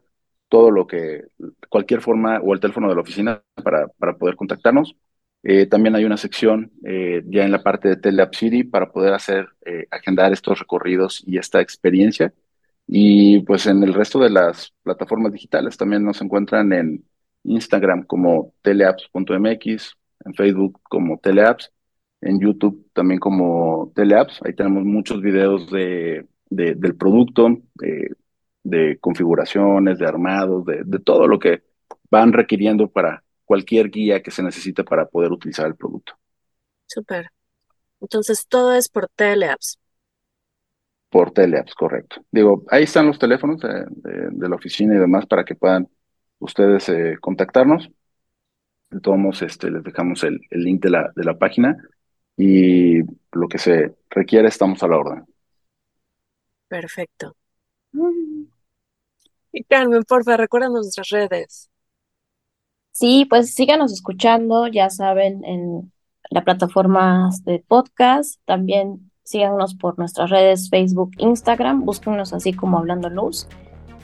todo 0.50 0.69
lo 0.69 0.86
que, 0.86 1.24
cualquier 1.69 2.02
forma, 2.02 2.39
o 2.41 2.54
el 2.54 2.60
teléfono 2.60 2.89
de 2.89 2.95
la 2.95 3.02
oficina 3.02 3.41
para, 3.63 3.88
para 3.88 4.17
poder 4.17 4.36
contactarnos. 4.36 4.95
También 5.71 5.95
hay 5.95 6.06
una 6.06 6.17
sección 6.17 6.71
ya 6.84 7.43
en 7.43 7.52
la 7.52 7.63
parte 7.63 7.89
de 7.89 7.95
Teleapp 7.95 8.36
City 8.36 8.63
para 8.63 8.91
poder 8.91 9.13
hacer, 9.13 9.47
agendar 9.89 10.32
estos 10.34 10.60
recorridos 10.60 11.24
y 11.26 11.39
esta 11.39 11.62
experiencia. 11.62 12.32
Y 12.88 13.39
pues 13.41 13.67
en 13.67 13.84
el 13.84 13.94
resto 13.94 14.20
de 14.20 14.30
las 14.30 14.74
plataformas 14.84 15.32
digitales 15.32 15.78
también 15.78 16.04
nos 16.04 16.22
encuentran 16.22 16.74
en 16.74 17.06
Instagram 17.44 18.04
como 18.04 18.54
teleapps.mx, 18.62 19.98
en 20.26 20.34
Facebook 20.34 20.82
como 20.84 21.17
teleapps, 21.20 21.72
en 22.22 22.39
YouTube 22.39 22.89
también 22.94 23.20
como 23.20 23.91
teleapps. 23.96 24.41
Ahí 24.44 24.54
tenemos 24.54 24.84
muchos 24.84 25.22
videos 25.22 25.72
de, 25.72 26.28
del 26.50 26.96
producto, 26.96 27.58
de 28.63 29.00
configuraciones, 29.00 29.98
de 29.98 30.06
armados, 30.06 30.65
de, 30.65 31.00
todo 31.00 31.28
lo 31.28 31.39
que 31.39 31.63
van 32.10 32.34
requiriendo 32.34 32.89
para 32.89 33.24
cualquier 33.46 33.89
guía 33.89 34.22
que 34.22 34.32
se 34.32 34.44
necesite 34.44 34.84
para 34.84 35.08
poder 35.08 35.32
utilizar 35.32 35.65
el 35.67 35.76
producto. 35.76 36.13
Súper. 36.86 37.32
Entonces 38.00 38.48
todo 38.48 38.74
es 38.74 38.89
por 38.89 39.08
Teleapps. 39.15 39.78
Por 41.12 41.32
Teleapps, 41.32 41.76
correcto. 41.76 42.24
Digo, 42.32 42.63
ahí 42.69 42.84
están 42.84 43.06
los 43.06 43.19
teléfonos 43.19 43.60
de, 43.60 44.47
la 44.47 44.56
oficina 44.56 44.95
y 44.95 44.97
demás 44.97 45.26
para 45.26 45.43
que 45.43 45.56
puedan 45.56 45.88
ustedes 46.39 46.88
eh, 46.89 47.17
contactarnos. 47.19 47.89
De 48.89 49.00
todos 49.02 49.17
modos, 49.17 49.41
este, 49.41 49.69
les 49.69 49.84
dejamos 49.84 50.24
el, 50.24 50.39
el 50.50 50.63
link 50.63 50.82
de 50.82 50.89
la, 50.89 51.12
de 51.15 51.24
la 51.24 51.38
página 51.38 51.78
y 52.38 53.02
lo 53.34 53.47
que 53.50 53.58
se 53.58 53.93
requiere 54.10 54.47
estamos 54.47 54.82
a 54.84 54.88
la 54.88 54.97
orden. 54.97 55.26
Perfecto. 56.69 57.36
Y 59.52 59.63
Carmen, 59.65 60.04
porfa, 60.04 60.38
recuérdanos 60.38 60.86
nuestras 60.86 61.10
redes. 61.10 61.69
Sí, 62.91 63.26
pues 63.30 63.54
síganos 63.54 63.91
escuchando, 63.91 64.67
ya 64.67 64.89
saben, 64.89 65.43
en 65.43 65.91
la 66.30 66.43
plataforma 66.43 67.30
de 67.43 67.60
podcast. 67.67 68.39
También 68.45 69.11
síganos 69.23 69.75
por 69.75 69.97
nuestras 69.97 70.29
redes 70.29 70.69
Facebook, 70.69 71.12
Instagram. 71.17 71.86
Búsquenos 71.86 72.34
así 72.34 72.53
como 72.53 72.77
Hablando 72.77 73.10
Luz. 73.10 73.47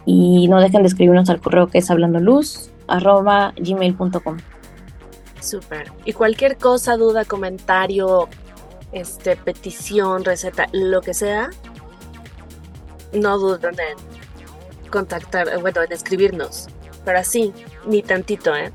Y 0.06 0.48
no 0.48 0.62
dejen 0.62 0.84
de 0.84 0.88
escribirnos 0.88 1.30
al 1.30 1.42
correo 1.42 1.68
que 1.68 1.80
es 1.80 1.92
hablando 1.92 2.20
luz, 2.20 2.72
arroba 2.88 3.54
gmail.com. 3.58 4.38
Súper. 5.42 5.92
Y 6.06 6.14
cualquier 6.14 6.58
cosa, 6.58 6.96
duda, 6.96 7.26
comentario, 7.26 8.30
este, 8.94 9.36
petición, 9.36 10.24
receta, 10.24 10.70
lo 10.72 11.02
que 11.02 11.14
sea, 11.14 11.50
no 13.14 13.38
duden 13.38 13.76
en 13.80 14.90
contactar, 14.90 15.60
bueno, 15.60 15.84
en 15.84 15.92
escribirnos. 15.92 16.68
Pero 17.04 17.20
así, 17.20 17.54
ni 17.86 18.02
tantito, 18.02 18.56
¿eh? 18.56 18.72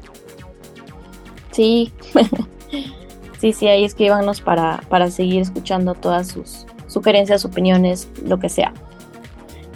Sí, 1.51 1.93
sí, 3.43 3.53
sí, 3.53 3.67
ahí 3.67 3.85
escríbanos 3.85 4.41
para, 4.41 4.85
para 4.89 5.11
seguir 5.11 5.43
escuchando 5.43 5.95
todas 5.95 6.29
sus 6.29 6.65
sugerencias, 6.87 7.45
opiniones, 7.45 8.09
lo 8.25 8.39
que 8.39 8.49
sea. 8.49 8.73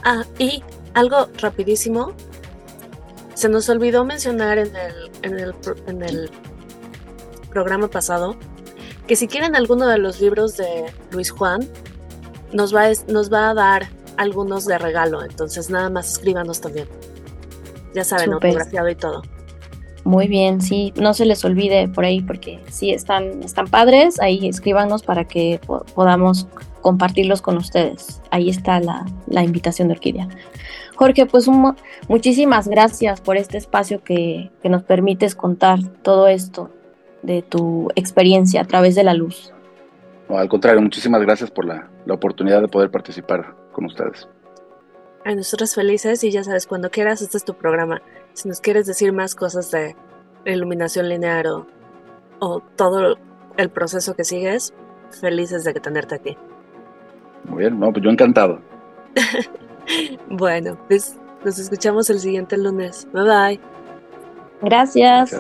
Ah, 0.05 0.23
y 0.39 0.63
algo 0.95 1.27
rapidísimo. 1.39 2.13
Se 3.35 3.49
nos 3.49 3.69
olvidó 3.69 4.05
mencionar 4.05 4.59
en 4.59 4.71
el, 4.77 5.11
en 5.23 5.39
el, 5.41 5.55
en 5.89 6.03
el 6.03 6.31
programa 7.51 7.89
pasado 7.89 8.37
que 9.09 9.17
si 9.17 9.27
quieren 9.27 9.57
alguno 9.57 9.89
de 9.89 9.99
los 9.99 10.21
libros 10.21 10.57
de 10.57 10.85
Luis 11.11 11.33
Juan, 11.33 11.69
nos 12.53 12.73
va, 12.73 12.85
nos 13.09 13.33
va 13.33 13.51
a 13.51 13.55
dar 13.55 13.89
algunos 14.17 14.65
de 14.65 14.79
regalo. 14.79 15.25
Entonces 15.25 15.71
nada 15.71 15.91
más 15.91 16.13
escríbanos 16.13 16.61
también. 16.61 16.89
Ya 17.95 18.05
saben, 18.05 18.33
autografiado 18.33 18.89
y 18.89 18.95
todo. 18.95 19.23
Muy 20.07 20.29
bien, 20.29 20.61
sí, 20.61 20.93
no 20.95 21.15
se 21.15 21.27
les 21.27 21.45
olvide 21.45 21.89
por 21.89 22.05
ahí 22.05 22.21
porque 22.23 22.61
sí 22.69 22.93
están, 22.93 23.43
están 23.43 23.67
padres, 23.67 24.21
ahí 24.21 24.47
escríbanos 24.47 25.03
para 25.03 25.25
que 25.25 25.59
podamos 25.97 26.47
compartirlos 26.81 27.43
con 27.43 27.57
ustedes. 27.57 28.23
Ahí 28.31 28.49
está 28.49 28.79
la, 28.79 29.05
la 29.27 29.43
invitación 29.43 29.89
de 29.89 29.95
Orquídea. 29.95 30.29
Jorge, 30.95 31.27
pues 31.27 31.49
muchísimas 32.07 32.69
gracias 32.69 33.21
por 33.21 33.37
este 33.37 33.59
espacio 33.59 34.05
que, 34.05 34.53
que 34.63 34.69
nos 34.69 34.85
permites 34.85 35.35
contar 35.35 35.81
todo 36.03 36.29
esto 36.29 36.71
de 37.23 37.43
tu 37.43 37.89
experiencia 37.97 38.61
a 38.61 38.65
través 38.65 38.95
de 38.95 39.03
la 39.03 39.13
luz. 39.13 39.53
al 40.29 40.49
contrario, 40.49 40.81
muchísimas 40.81 41.21
gracias 41.23 41.51
por 41.51 41.65
la, 41.65 41.91
la 42.05 42.15
oportunidad 42.15 42.61
de 42.61 42.69
poder 42.69 42.93
participar 42.93 43.57
con 43.73 43.87
ustedes. 43.87 44.29
A 45.25 45.35
nosotros 45.35 45.75
felices 45.75 46.23
y 46.23 46.31
ya 46.31 46.45
sabes, 46.45 46.69
cuando 46.69 46.91
quieras, 46.91 47.23
este 47.23 47.39
es 47.39 47.45
tu 47.45 47.55
programa. 47.55 48.01
Si 48.37 48.47
nos 48.47 48.61
quieres 48.61 48.87
decir 48.87 49.15
más 49.15 49.35
cosas 49.35 49.71
de 49.71 49.97
iluminación 50.45 51.09
lineal 51.09 51.47
o, 51.47 51.67
o 52.39 52.61
todo 52.77 53.17
el 53.57 53.71
proceso 53.71 54.15
que 54.15 54.25
sigues, 54.25 54.75
felices 55.11 55.65
de 55.65 55.73
tenerte 55.73 56.17
aquí. 56.17 56.37
Muy 57.45 57.61
bien, 57.61 57.81
no, 57.81 57.91
pues 57.91 58.05
yo 58.05 58.11
encantado. 58.11 58.61
bueno, 60.29 60.79
pues 60.87 61.17
nos 61.47 61.59
escuchamos 61.59 62.11
el 62.11 62.21
siguiente 62.21 62.59
lunes. 62.59 63.09
Bye 63.15 63.23
bye. 63.23 63.61
Gracias. 64.61 65.35